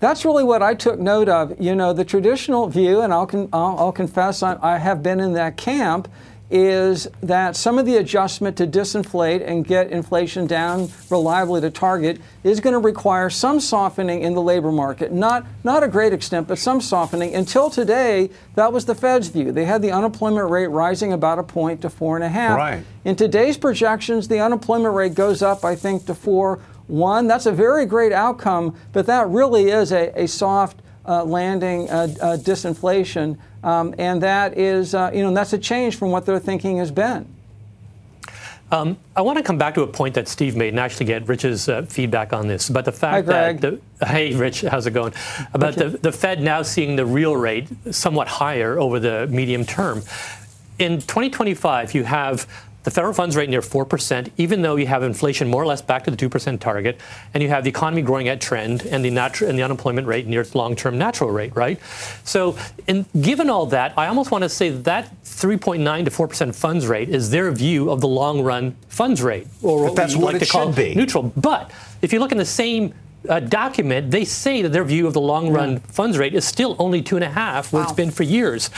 that's 0.00 0.24
really 0.24 0.44
what 0.44 0.62
I 0.62 0.74
took 0.74 0.98
note 0.98 1.28
of. 1.28 1.60
You 1.60 1.74
know, 1.74 1.92
the 1.92 2.04
traditional 2.04 2.68
view, 2.68 3.00
and 3.00 3.12
I'll, 3.12 3.26
con- 3.26 3.48
I'll, 3.52 3.78
I'll 3.78 3.92
confess 3.92 4.42
I, 4.42 4.58
I 4.62 4.78
have 4.78 5.02
been 5.02 5.20
in 5.20 5.32
that 5.34 5.56
camp, 5.56 6.08
is 6.50 7.06
that 7.22 7.54
some 7.56 7.78
of 7.78 7.84
the 7.84 7.98
adjustment 7.98 8.56
to 8.56 8.66
disinflate 8.66 9.46
and 9.46 9.66
get 9.66 9.90
inflation 9.90 10.46
down 10.46 10.88
reliably 11.10 11.60
to 11.60 11.70
target 11.70 12.18
is 12.42 12.58
going 12.58 12.72
to 12.72 12.78
require 12.78 13.28
some 13.28 13.60
softening 13.60 14.22
in 14.22 14.32
the 14.32 14.40
labor 14.40 14.72
market. 14.72 15.12
Not, 15.12 15.44
not 15.62 15.82
a 15.82 15.88
great 15.88 16.14
extent, 16.14 16.48
but 16.48 16.58
some 16.58 16.80
softening. 16.80 17.34
Until 17.34 17.68
today, 17.68 18.30
that 18.54 18.72
was 18.72 18.86
the 18.86 18.94
Fed's 18.94 19.28
view. 19.28 19.52
They 19.52 19.66
had 19.66 19.82
the 19.82 19.92
unemployment 19.92 20.48
rate 20.48 20.68
rising 20.68 21.12
about 21.12 21.38
a 21.38 21.42
point 21.42 21.82
to 21.82 21.90
four 21.90 22.16
and 22.16 22.24
a 22.24 22.30
half. 22.30 22.56
Right. 22.56 22.82
In 23.04 23.14
today's 23.14 23.58
projections, 23.58 24.28
the 24.28 24.40
unemployment 24.40 24.94
rate 24.94 25.14
goes 25.14 25.42
up, 25.42 25.66
I 25.66 25.76
think, 25.76 26.06
to 26.06 26.14
four 26.14 26.60
one. 26.88 27.26
That's 27.26 27.46
a 27.46 27.52
very 27.52 27.86
great 27.86 28.12
outcome, 28.12 28.76
but 28.92 29.06
that 29.06 29.28
really 29.28 29.70
is 29.70 29.92
a, 29.92 30.10
a 30.20 30.26
soft 30.26 30.80
uh, 31.06 31.24
landing 31.24 31.88
uh, 31.88 32.14
uh, 32.20 32.36
disinflation, 32.36 33.38
um, 33.64 33.94
and 33.98 34.22
that 34.22 34.58
is, 34.58 34.94
uh, 34.94 35.10
you 35.14 35.22
know, 35.22 35.32
that's 35.32 35.52
a 35.52 35.58
change 35.58 35.96
from 35.96 36.10
what 36.10 36.26
their 36.26 36.38
thinking 36.38 36.78
has 36.78 36.90
been. 36.90 37.26
Um, 38.70 38.98
I 39.16 39.22
want 39.22 39.38
to 39.38 39.44
come 39.44 39.56
back 39.56 39.74
to 39.74 39.82
a 39.82 39.86
point 39.86 40.14
that 40.14 40.28
Steve 40.28 40.54
made 40.54 40.68
and 40.68 40.80
actually 40.80 41.06
get 41.06 41.26
Rich's 41.26 41.70
uh, 41.70 41.82
feedback 41.82 42.34
on 42.34 42.48
this. 42.48 42.68
But 42.68 42.84
the 42.84 42.92
fact 42.92 43.26
Hi, 43.28 43.54
that, 43.54 43.60
the, 43.62 44.06
hey, 44.06 44.34
Rich, 44.34 44.60
how's 44.60 44.86
it 44.86 44.90
going? 44.90 45.14
About 45.54 45.74
the, 45.74 45.88
the 45.88 46.12
Fed 46.12 46.42
now 46.42 46.60
seeing 46.60 46.94
the 46.94 47.06
real 47.06 47.34
rate 47.34 47.68
somewhat 47.90 48.28
higher 48.28 48.78
over 48.78 49.00
the 49.00 49.26
medium 49.28 49.64
term. 49.64 50.02
In 50.78 51.00
2025, 51.00 51.94
you 51.94 52.04
have 52.04 52.46
the 52.88 52.94
federal 52.94 53.12
funds 53.12 53.36
rate 53.36 53.50
near 53.50 53.60
4%, 53.60 54.30
even 54.38 54.62
though 54.62 54.76
you 54.76 54.86
have 54.86 55.02
inflation 55.02 55.46
more 55.46 55.62
or 55.62 55.66
less 55.66 55.82
back 55.82 56.04
to 56.04 56.10
the 56.10 56.16
2% 56.16 56.58
target, 56.58 56.98
and 57.34 57.42
you 57.42 57.50
have 57.50 57.62
the 57.62 57.68
economy 57.68 58.00
growing 58.00 58.28
at 58.28 58.40
trend 58.40 58.86
and 58.86 59.04
the, 59.04 59.10
natu- 59.10 59.46
and 59.46 59.58
the 59.58 59.62
unemployment 59.62 60.06
rate 60.06 60.26
near 60.26 60.40
its 60.40 60.54
long 60.54 60.74
term 60.74 60.96
natural 60.96 61.30
rate, 61.30 61.54
right? 61.54 61.78
So, 62.24 62.56
in, 62.86 63.04
given 63.20 63.50
all 63.50 63.66
that, 63.66 63.92
I 63.98 64.06
almost 64.06 64.30
want 64.30 64.42
to 64.44 64.48
say 64.48 64.70
that 64.70 65.22
3.9 65.22 66.06
to 66.06 66.10
4% 66.10 66.54
funds 66.54 66.86
rate 66.86 67.10
is 67.10 67.28
their 67.28 67.50
view 67.52 67.90
of 67.90 68.00
the 68.00 68.08
long 68.08 68.40
run 68.40 68.74
funds 68.88 69.20
rate, 69.20 69.48
or 69.62 69.84
what 69.84 69.94
that's 69.96 70.16
what 70.16 70.32
like 70.32 70.42
it 70.42 70.46
to 70.46 70.50
call 70.50 70.68
should 70.68 70.76
be. 70.76 70.94
neutral. 70.94 71.24
But 71.36 71.70
if 72.00 72.14
you 72.14 72.20
look 72.20 72.32
in 72.32 72.38
the 72.38 72.46
same 72.46 72.94
uh, 73.28 73.40
document, 73.40 74.10
they 74.10 74.24
say 74.24 74.62
that 74.62 74.70
their 74.70 74.84
view 74.84 75.06
of 75.06 75.12
the 75.12 75.20
long 75.20 75.50
run 75.50 75.74
yeah. 75.74 75.78
funds 75.88 76.18
rate 76.18 76.34
is 76.34 76.44
still 76.44 76.76
only 76.78 77.02
two 77.02 77.16
and 77.16 77.24
a 77.24 77.30
half, 77.30 77.72
where 77.72 77.82
wow. 77.82 77.88
it's 77.88 77.96
been 77.96 78.10
for 78.10 78.22
years. 78.22 78.70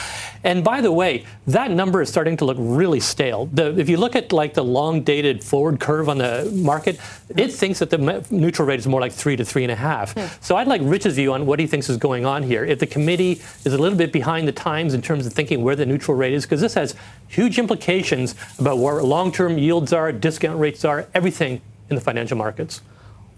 And 0.42 0.64
by 0.64 0.80
the 0.80 0.90
way, 0.92 1.24
that 1.46 1.70
number 1.70 2.00
is 2.00 2.08
starting 2.08 2.36
to 2.38 2.44
look 2.44 2.56
really 2.58 3.00
stale. 3.00 3.46
The, 3.46 3.78
if 3.78 3.88
you 3.88 3.96
look 3.96 4.16
at 4.16 4.32
like 4.32 4.54
the 4.54 4.64
long 4.64 5.02
dated 5.02 5.44
forward 5.44 5.80
curve 5.80 6.08
on 6.08 6.18
the 6.18 6.50
market, 6.54 6.98
it 7.36 7.48
thinks 7.48 7.78
that 7.80 7.90
the 7.90 8.24
neutral 8.30 8.66
rate 8.66 8.78
is 8.78 8.86
more 8.86 9.00
like 9.00 9.12
three 9.12 9.36
to 9.36 9.44
three 9.44 9.62
and 9.62 9.72
a 9.72 9.76
half. 9.76 10.14
Yeah. 10.16 10.30
So 10.40 10.56
I'd 10.56 10.68
like 10.68 10.80
Rich's 10.84 11.14
view 11.14 11.32
on 11.32 11.46
what 11.46 11.58
he 11.58 11.66
thinks 11.66 11.88
is 11.88 11.96
going 11.96 12.24
on 12.24 12.42
here. 12.42 12.64
If 12.64 12.78
the 12.78 12.86
committee 12.86 13.40
is 13.64 13.72
a 13.72 13.78
little 13.78 13.98
bit 13.98 14.12
behind 14.12 14.48
the 14.48 14.52
times 14.52 14.94
in 14.94 15.02
terms 15.02 15.26
of 15.26 15.32
thinking 15.32 15.62
where 15.62 15.76
the 15.76 15.86
neutral 15.86 16.16
rate 16.16 16.32
is, 16.32 16.44
because 16.44 16.60
this 16.60 16.74
has 16.74 16.94
huge 17.28 17.58
implications 17.58 18.34
about 18.58 18.78
where 18.78 19.02
long 19.02 19.30
term 19.32 19.58
yields 19.58 19.92
are, 19.92 20.10
discount 20.12 20.58
rates 20.58 20.84
are, 20.84 21.06
everything 21.14 21.60
in 21.90 21.96
the 21.96 22.00
financial 22.00 22.36
markets. 22.36 22.82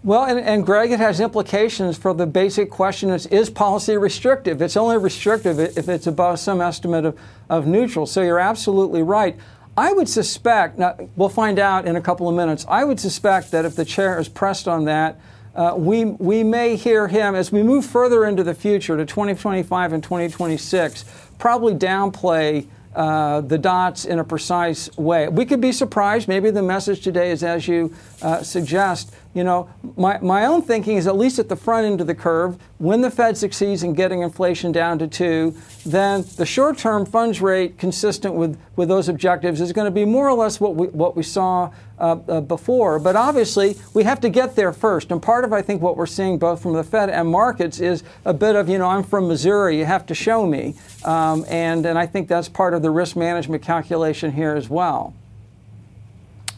Well, 0.05 0.25
and, 0.25 0.41
and, 0.41 0.67
Greg, 0.67 0.91
it 0.91 0.99
has 0.99 1.21
implications 1.21 1.97
for 1.97 2.13
the 2.13 2.27
basic 2.27 2.71
question 2.71 3.11
is, 3.11 3.27
is 3.27 3.49
policy 3.49 3.97
restrictive? 3.97 4.61
It's 4.61 4.77
only 4.77 4.99
restrictive 4.99 5.61
if 5.61 5.89
it's 5.89 6.09
above 6.09 6.41
some 6.41 6.61
estimate 6.61 7.05
of, 7.05 7.19
of 7.49 7.69
neutral. 7.69 8.07
So 8.07 8.21
you're 8.21 8.41
absolutely 8.41 9.03
right. 9.03 9.37
I 9.77 9.93
would 9.93 10.09
suspect, 10.09 10.77
now 10.77 10.97
we'll 11.15 11.29
find 11.29 11.61
out 11.61 11.87
in 11.87 11.95
a 11.95 12.01
couple 12.01 12.29
of 12.29 12.35
minutes, 12.35 12.67
I 12.69 12.83
would 12.83 12.99
suspect 12.99 13.53
that 13.53 13.65
if 13.65 13.77
the 13.77 13.85
chair 13.85 14.19
is 14.19 14.29
pressed 14.29 14.67
on 14.67 14.87
that, 14.87 15.21
uh, 15.55 15.75
we, 15.77 16.05
we 16.05 16.43
may 16.43 16.75
hear 16.75 17.07
him, 17.07 17.37
as 17.37 17.53
we 17.53 17.63
move 17.63 17.87
further 17.87 18.25
into 18.25 18.43
the 18.43 18.55
future 18.55 18.97
to 18.97 19.07
2025 19.07 19.93
and 19.93 20.03
2026, 20.03 21.05
probably 21.39 21.75
downplay 21.75 22.67
uh, 22.95 23.41
the 23.41 23.57
dots 23.57 24.05
in 24.05 24.19
a 24.19 24.25
precise 24.25 24.95
way. 24.99 25.29
We 25.29 25.47
could 25.47 25.61
be 25.61 25.73
surprised. 25.73 26.29
Maybe 26.29 26.51
the 26.51 26.63
message 26.63 27.03
today 27.03 27.31
is 27.31 27.43
as 27.43 27.67
you 27.67 27.95
uh, 28.21 28.43
suggest. 28.43 29.15
You 29.35 29.45
know, 29.45 29.71
my, 29.97 30.19
my 30.19 30.45
own 30.45 30.61
thinking 30.61 30.99
is 30.99 31.07
at 31.07 31.17
least 31.17 31.39
at 31.39 31.49
the 31.49 31.57
front 31.57 31.87
end 31.87 32.03
of 32.03 32.07
the 32.07 32.15
curve, 32.15 32.59
when 32.77 33.01
the 33.01 33.11
Fed 33.11 33.39
succeeds 33.39 33.83
in 33.83 33.95
getting 33.95 34.21
inflation 34.21 34.73
down 34.73 34.99
to 34.99 35.09
two, 35.09 35.57
then 35.87 36.25
the 36.37 36.45
short 36.45 36.77
term 36.77 37.07
funds 37.07 37.41
rate 37.41 37.79
consistent 37.79 38.35
with, 38.35 38.61
with 38.77 38.89
those 38.89 39.09
objectives 39.09 39.63
is 39.63 39.73
going 39.73 39.87
to 39.87 39.91
be 39.91 40.05
more 40.05 40.29
or 40.29 40.35
less 40.35 40.61
what 40.61 40.75
we, 40.75 40.89
what 40.89 41.17
we 41.17 41.23
saw 41.23 41.73
uh, 41.99 42.19
uh, 42.29 42.41
before. 42.43 42.99
But 42.99 43.17
obviously, 43.17 43.79
we 43.95 44.05
have 44.05 44.21
to 44.21 44.29
get 44.29 44.55
there 44.55 44.73
first. 44.73 45.11
And 45.11 45.23
part 45.23 45.45
of, 45.45 45.53
I 45.55 45.63
think, 45.63 45.81
what 45.81 45.97
we're 45.97 46.05
seeing 46.05 46.37
both 46.37 46.63
from 46.63 46.75
the 46.75 46.85
Fed 46.85 47.09
and 47.09 47.27
markets 47.27 47.81
is 47.81 48.05
a 48.27 48.35
bit 48.35 48.55
of, 48.55 48.69
you 48.69 48.77
know, 48.77 48.87
I'm 48.87 49.03
from 49.03 49.29
Missouri, 49.29 49.79
you 49.79 49.87
have 49.87 50.05
to 50.07 50.15
show 50.15 50.47
me. 50.47 50.75
Um, 51.07 51.47
and, 51.49 51.87
and 51.87 51.99
I 51.99 52.05
think 52.05 52.29
that's 52.29 52.51
part 52.51 52.75
of 52.75 52.83
the 52.83 52.91
risk 52.91 53.17
management 53.17 53.63
calculation 53.63 54.33
here 54.33 54.55
as 54.55 54.69
well. 54.69 55.15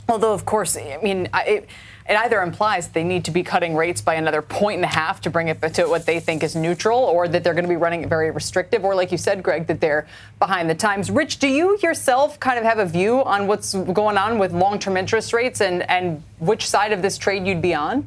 Although, 0.08 0.32
of 0.32 0.44
course, 0.44 0.76
I 0.76 0.98
mean, 1.02 1.28
I, 1.32 1.42
it, 1.44 1.68
it 2.08 2.16
either 2.16 2.42
implies 2.42 2.88
they 2.88 3.04
need 3.04 3.24
to 3.24 3.30
be 3.30 3.42
cutting 3.42 3.74
rates 3.74 4.02
by 4.02 4.14
another 4.14 4.42
point 4.42 4.76
and 4.76 4.84
a 4.84 4.88
half 4.88 5.22
to 5.22 5.30
bring 5.30 5.48
it 5.48 5.60
to 5.74 5.86
what 5.86 6.04
they 6.04 6.20
think 6.20 6.42
is 6.42 6.54
neutral, 6.54 6.98
or 6.98 7.26
that 7.28 7.42
they're 7.42 7.54
going 7.54 7.64
to 7.64 7.68
be 7.68 7.76
running 7.76 8.02
it 8.02 8.08
very 8.08 8.30
restrictive, 8.30 8.84
or 8.84 8.94
like 8.94 9.10
you 9.10 9.18
said, 9.18 9.42
Greg, 9.42 9.66
that 9.68 9.80
they're 9.80 10.06
behind 10.38 10.68
the 10.68 10.74
times. 10.74 11.10
Rich, 11.10 11.38
do 11.38 11.48
you 11.48 11.78
yourself 11.82 12.38
kind 12.40 12.58
of 12.58 12.64
have 12.64 12.78
a 12.78 12.86
view 12.86 13.24
on 13.24 13.46
what's 13.46 13.74
going 13.74 14.18
on 14.18 14.38
with 14.38 14.52
long 14.52 14.78
term 14.78 14.96
interest 14.96 15.32
rates 15.32 15.60
and, 15.60 15.88
and 15.88 16.22
which 16.40 16.68
side 16.68 16.92
of 16.92 17.00
this 17.00 17.16
trade 17.16 17.46
you'd 17.46 17.62
be 17.62 17.74
on? 17.74 18.06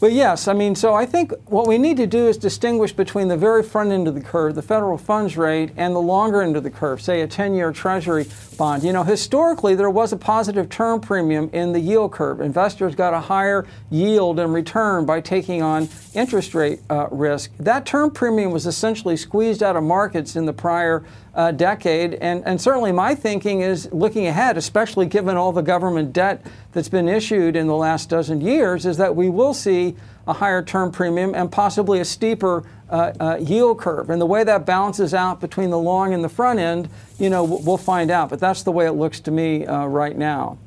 But 0.00 0.12
yes, 0.12 0.48
I 0.48 0.54
mean, 0.54 0.74
so 0.74 0.94
I 0.94 1.04
think 1.04 1.30
what 1.44 1.66
we 1.66 1.76
need 1.76 1.98
to 1.98 2.06
do 2.06 2.26
is 2.26 2.38
distinguish 2.38 2.90
between 2.90 3.28
the 3.28 3.36
very 3.36 3.62
front 3.62 3.92
end 3.92 4.08
of 4.08 4.14
the 4.14 4.22
curve, 4.22 4.54
the 4.54 4.62
federal 4.62 4.96
funds 4.96 5.36
rate, 5.36 5.72
and 5.76 5.94
the 5.94 6.00
longer 6.00 6.40
end 6.40 6.56
of 6.56 6.62
the 6.62 6.70
curve, 6.70 7.02
say 7.02 7.20
a 7.20 7.26
10 7.26 7.52
year 7.52 7.70
Treasury 7.70 8.26
bond. 8.56 8.82
You 8.82 8.94
know, 8.94 9.02
historically, 9.02 9.74
there 9.74 9.90
was 9.90 10.14
a 10.14 10.16
positive 10.16 10.70
term 10.70 11.02
premium 11.02 11.50
in 11.52 11.72
the 11.72 11.80
yield 11.80 12.12
curve. 12.12 12.40
Investors 12.40 12.94
got 12.94 13.12
a 13.12 13.20
higher 13.20 13.66
yield 13.90 14.40
and 14.40 14.54
return 14.54 15.04
by 15.04 15.20
taking 15.20 15.60
on 15.60 15.86
interest 16.14 16.54
rate 16.54 16.80
uh, 16.88 17.08
risk. 17.10 17.50
That 17.58 17.84
term 17.84 18.10
premium 18.10 18.52
was 18.52 18.66
essentially 18.66 19.18
squeezed 19.18 19.62
out 19.62 19.76
of 19.76 19.82
markets 19.82 20.34
in 20.34 20.46
the 20.46 20.54
prior 20.54 21.04
uh, 21.34 21.52
decade. 21.52 22.14
And, 22.14 22.42
and 22.46 22.60
certainly 22.60 22.92
my 22.92 23.14
thinking 23.14 23.60
is 23.60 23.92
looking 23.92 24.26
ahead, 24.26 24.56
especially 24.56 25.06
given 25.06 25.36
all 25.36 25.52
the 25.52 25.62
government 25.62 26.12
debt 26.12 26.44
that's 26.72 26.88
been 26.88 27.08
issued 27.08 27.56
in 27.56 27.66
the 27.66 27.76
last 27.76 28.08
dozen 28.08 28.40
years, 28.40 28.86
is 28.86 28.96
that 28.96 29.16
we 29.16 29.28
will 29.28 29.54
see 29.54 29.96
a 30.26 30.32
higher 30.34 30.62
term 30.62 30.92
premium 30.92 31.34
and 31.34 31.50
possibly 31.50 32.00
a 32.00 32.04
steeper 32.04 32.64
uh, 32.88 33.12
uh, 33.18 33.36
yield 33.40 33.78
curve. 33.78 34.10
And 34.10 34.20
the 34.20 34.26
way 34.26 34.44
that 34.44 34.66
balances 34.66 35.14
out 35.14 35.40
between 35.40 35.70
the 35.70 35.78
long 35.78 36.14
and 36.14 36.22
the 36.22 36.28
front 36.28 36.58
end, 36.58 36.88
you 37.18 37.30
know, 37.30 37.44
we'll 37.44 37.76
find 37.76 38.10
out. 38.10 38.30
But 38.30 38.40
that's 38.40 38.62
the 38.62 38.72
way 38.72 38.86
it 38.86 38.92
looks 38.92 39.20
to 39.20 39.30
me 39.30 39.66
uh, 39.66 39.86
right 39.86 40.16
now. 40.16 40.58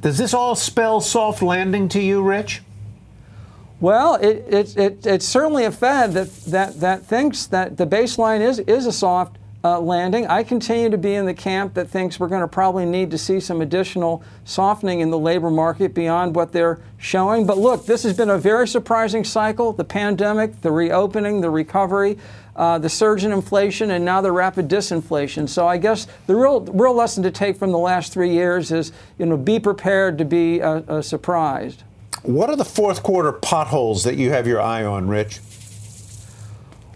Does 0.00 0.18
this 0.18 0.34
all 0.34 0.54
spell 0.54 1.00
soft 1.00 1.42
landing 1.42 1.88
to 1.90 2.00
you, 2.00 2.22
Rich? 2.22 2.62
Well, 3.80 4.14
it, 4.14 4.44
it, 4.48 4.76
it, 4.76 5.06
it's 5.06 5.26
certainly 5.26 5.64
a 5.64 5.70
Fed 5.70 6.12
that, 6.12 6.30
that, 6.46 6.80
that 6.80 7.02
thinks 7.04 7.46
that 7.46 7.76
the 7.76 7.86
baseline 7.86 8.40
is, 8.40 8.58
is 8.60 8.86
a 8.86 8.92
soft 8.92 9.36
uh, 9.64 9.80
landing. 9.80 10.26
I 10.26 10.42
continue 10.42 10.90
to 10.90 10.98
be 10.98 11.14
in 11.14 11.24
the 11.24 11.34
camp 11.34 11.72
that 11.74 11.88
thinks 11.88 12.20
we're 12.20 12.28
going 12.28 12.42
to 12.42 12.48
probably 12.48 12.84
need 12.84 13.10
to 13.12 13.18
see 13.18 13.40
some 13.40 13.62
additional 13.62 14.22
softening 14.44 15.00
in 15.00 15.10
the 15.10 15.18
labor 15.18 15.50
market 15.50 15.94
beyond 15.94 16.36
what 16.36 16.52
they're 16.52 16.80
showing. 16.98 17.46
But 17.46 17.56
look, 17.56 17.86
this 17.86 18.02
has 18.02 18.14
been 18.14 18.28
a 18.28 18.38
very 18.38 18.68
surprising 18.68 19.24
cycle 19.24 19.72
the 19.72 19.84
pandemic, 19.84 20.60
the 20.60 20.70
reopening, 20.70 21.40
the 21.40 21.50
recovery. 21.50 22.18
Uh, 22.56 22.78
the 22.78 22.88
surge 22.88 23.24
in 23.24 23.32
inflation 23.32 23.90
and 23.90 24.04
now 24.04 24.20
the 24.20 24.30
rapid 24.30 24.68
disinflation. 24.68 25.48
So 25.48 25.66
I 25.66 25.76
guess 25.76 26.06
the 26.28 26.36
real 26.36 26.60
real 26.60 26.94
lesson 26.94 27.24
to 27.24 27.32
take 27.32 27.56
from 27.56 27.72
the 27.72 27.78
last 27.78 28.12
three 28.12 28.30
years 28.30 28.70
is 28.70 28.92
you 29.18 29.26
know 29.26 29.36
be 29.36 29.58
prepared 29.58 30.18
to 30.18 30.24
be 30.24 30.62
uh, 30.62 30.82
uh, 30.86 31.02
surprised. 31.02 31.82
What 32.22 32.50
are 32.50 32.56
the 32.56 32.64
fourth 32.64 33.02
quarter 33.02 33.32
potholes 33.32 34.04
that 34.04 34.14
you 34.14 34.30
have 34.30 34.46
your 34.46 34.60
eye 34.60 34.84
on, 34.84 35.08
Rich? 35.08 35.40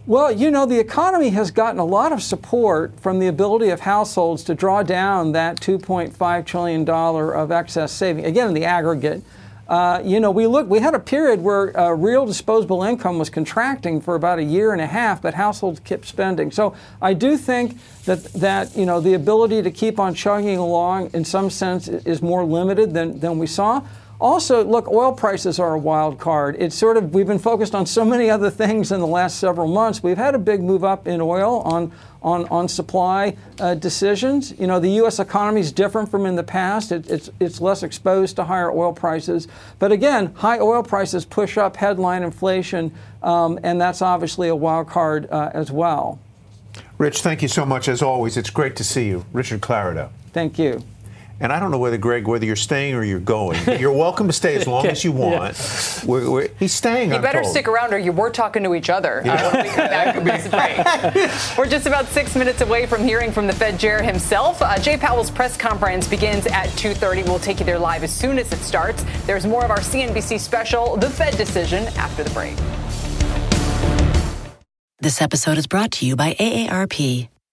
Well, 0.08 0.32
you 0.32 0.50
know, 0.50 0.64
the 0.64 0.78
economy 0.80 1.28
has 1.30 1.50
gotten 1.50 1.78
a 1.78 1.84
lot 1.84 2.12
of 2.12 2.22
support 2.22 2.98
from 2.98 3.18
the 3.18 3.26
ability 3.26 3.68
of 3.68 3.80
households 3.80 4.42
to 4.44 4.54
draw 4.54 4.82
down 4.82 5.32
that 5.32 5.60
$2.5 5.60 6.46
trillion 6.46 6.88
of 6.88 7.52
excess 7.52 7.92
saving. 7.92 8.24
Again, 8.24 8.48
in 8.48 8.54
the 8.54 8.64
aggregate. 8.64 9.22
Uh, 9.68 10.00
you 10.02 10.18
know, 10.18 10.30
we 10.30 10.46
look. 10.46 10.66
We 10.66 10.78
had 10.78 10.94
a 10.94 10.98
period 10.98 11.42
where 11.42 11.78
uh, 11.78 11.90
real 11.90 12.24
disposable 12.24 12.82
income 12.82 13.18
was 13.18 13.28
contracting 13.28 14.00
for 14.00 14.14
about 14.14 14.38
a 14.38 14.42
year 14.42 14.72
and 14.72 14.80
a 14.80 14.86
half, 14.86 15.20
but 15.20 15.34
households 15.34 15.78
kept 15.80 16.06
spending. 16.06 16.50
So 16.50 16.74
I 17.02 17.12
do 17.12 17.36
think 17.36 17.78
that 18.06 18.24
that 18.32 18.74
you 18.74 18.86
know 18.86 19.02
the 19.02 19.12
ability 19.12 19.60
to 19.60 19.70
keep 19.70 20.00
on 20.00 20.14
chugging 20.14 20.56
along, 20.56 21.10
in 21.12 21.26
some 21.26 21.50
sense, 21.50 21.86
is 21.86 22.22
more 22.22 22.46
limited 22.46 22.94
than 22.94 23.20
than 23.20 23.38
we 23.38 23.46
saw. 23.46 23.82
Also, 24.20 24.64
look, 24.64 24.88
oil 24.88 25.12
prices 25.12 25.60
are 25.60 25.74
a 25.74 25.78
wild 25.78 26.18
card. 26.18 26.56
It's 26.58 26.74
sort 26.74 26.96
of, 26.96 27.14
we've 27.14 27.26
been 27.26 27.38
focused 27.38 27.74
on 27.74 27.86
so 27.86 28.04
many 28.04 28.28
other 28.28 28.50
things 28.50 28.90
in 28.90 28.98
the 28.98 29.06
last 29.06 29.38
several 29.38 29.68
months. 29.68 30.02
We've 30.02 30.16
had 30.16 30.34
a 30.34 30.38
big 30.38 30.60
move 30.60 30.82
up 30.82 31.06
in 31.06 31.20
oil 31.20 31.60
on, 31.60 31.92
on, 32.20 32.46
on 32.46 32.66
supply 32.66 33.36
uh, 33.60 33.74
decisions. 33.74 34.58
You 34.58 34.66
know, 34.66 34.80
the 34.80 34.90
U.S. 34.92 35.20
economy 35.20 35.60
is 35.60 35.70
different 35.70 36.10
from 36.10 36.26
in 36.26 36.34
the 36.34 36.42
past. 36.42 36.90
It, 36.90 37.08
it's, 37.08 37.30
it's 37.38 37.60
less 37.60 37.84
exposed 37.84 38.34
to 38.36 38.44
higher 38.44 38.72
oil 38.72 38.92
prices. 38.92 39.46
But 39.78 39.92
again, 39.92 40.34
high 40.34 40.58
oil 40.58 40.82
prices 40.82 41.24
push 41.24 41.56
up 41.56 41.76
headline 41.76 42.24
inflation, 42.24 42.92
um, 43.22 43.60
and 43.62 43.80
that's 43.80 44.02
obviously 44.02 44.48
a 44.48 44.56
wild 44.56 44.88
card 44.88 45.28
uh, 45.30 45.50
as 45.54 45.70
well. 45.70 46.18
Rich, 46.98 47.22
thank 47.22 47.40
you 47.40 47.48
so 47.48 47.64
much 47.64 47.86
as 47.88 48.02
always. 48.02 48.36
It's 48.36 48.50
great 48.50 48.74
to 48.76 48.84
see 48.84 49.06
you. 49.06 49.24
Richard 49.32 49.60
Clarida. 49.60 50.10
Thank 50.32 50.58
you. 50.58 50.82
And 51.40 51.52
I 51.52 51.60
don't 51.60 51.70
know 51.70 51.78
whether 51.78 51.98
Greg, 51.98 52.26
whether 52.26 52.44
you're 52.44 52.56
staying 52.56 52.96
or 52.96 53.04
you're 53.04 53.20
going. 53.20 53.60
You're 53.78 53.92
welcome 53.92 54.26
to 54.26 54.32
stay 54.32 54.56
as 54.56 54.66
long 54.66 54.86
as 54.86 55.04
you 55.04 55.12
want. 55.24 55.56
Yeah. 55.56 56.04
We're, 56.10 56.30
we're, 56.30 56.48
he's 56.58 56.72
staying. 56.72 57.10
You 57.10 57.16
I'm 57.16 57.22
better 57.22 57.42
told. 57.42 57.52
stick 57.52 57.68
around, 57.68 57.94
or 57.94 57.98
you 57.98 58.10
were 58.10 58.30
talking 58.30 58.64
to 58.64 58.74
each 58.74 58.90
other. 58.90 59.22
Yeah. 59.24 59.34
Uh, 59.34 59.52
when 59.52 59.62
we 59.64 59.70
come 59.70 59.86
back 59.88 60.14
from 60.16 60.24
this 60.24 60.48
break. 61.48 61.56
We're 61.58 61.70
just 61.70 61.86
about 61.86 62.06
six 62.08 62.34
minutes 62.34 62.60
away 62.60 62.86
from 62.86 63.04
hearing 63.04 63.30
from 63.30 63.46
the 63.46 63.52
Fed 63.52 63.78
chair 63.78 64.02
himself. 64.02 64.60
Uh, 64.60 64.78
Jay 64.80 64.96
Powell's 64.96 65.30
press 65.30 65.56
conference 65.56 66.08
begins 66.08 66.46
at 66.46 66.66
2:30. 66.70 67.24
We'll 67.26 67.38
take 67.38 67.60
you 67.60 67.66
there 67.66 67.78
live 67.78 68.02
as 68.02 68.12
soon 68.12 68.36
as 68.38 68.52
it 68.52 68.58
starts. 68.58 69.04
There's 69.26 69.46
more 69.46 69.64
of 69.64 69.70
our 69.70 69.78
CNBC 69.80 70.40
special, 70.40 70.96
the 70.96 71.08
Fed 71.10 71.36
decision, 71.36 71.84
after 71.98 72.24
the 72.24 72.30
break. 72.30 72.56
This 75.00 75.22
episode 75.22 75.56
is 75.58 75.68
brought 75.68 75.92
to 75.92 76.06
you 76.06 76.16
by 76.16 76.34
AARP. 76.34 77.28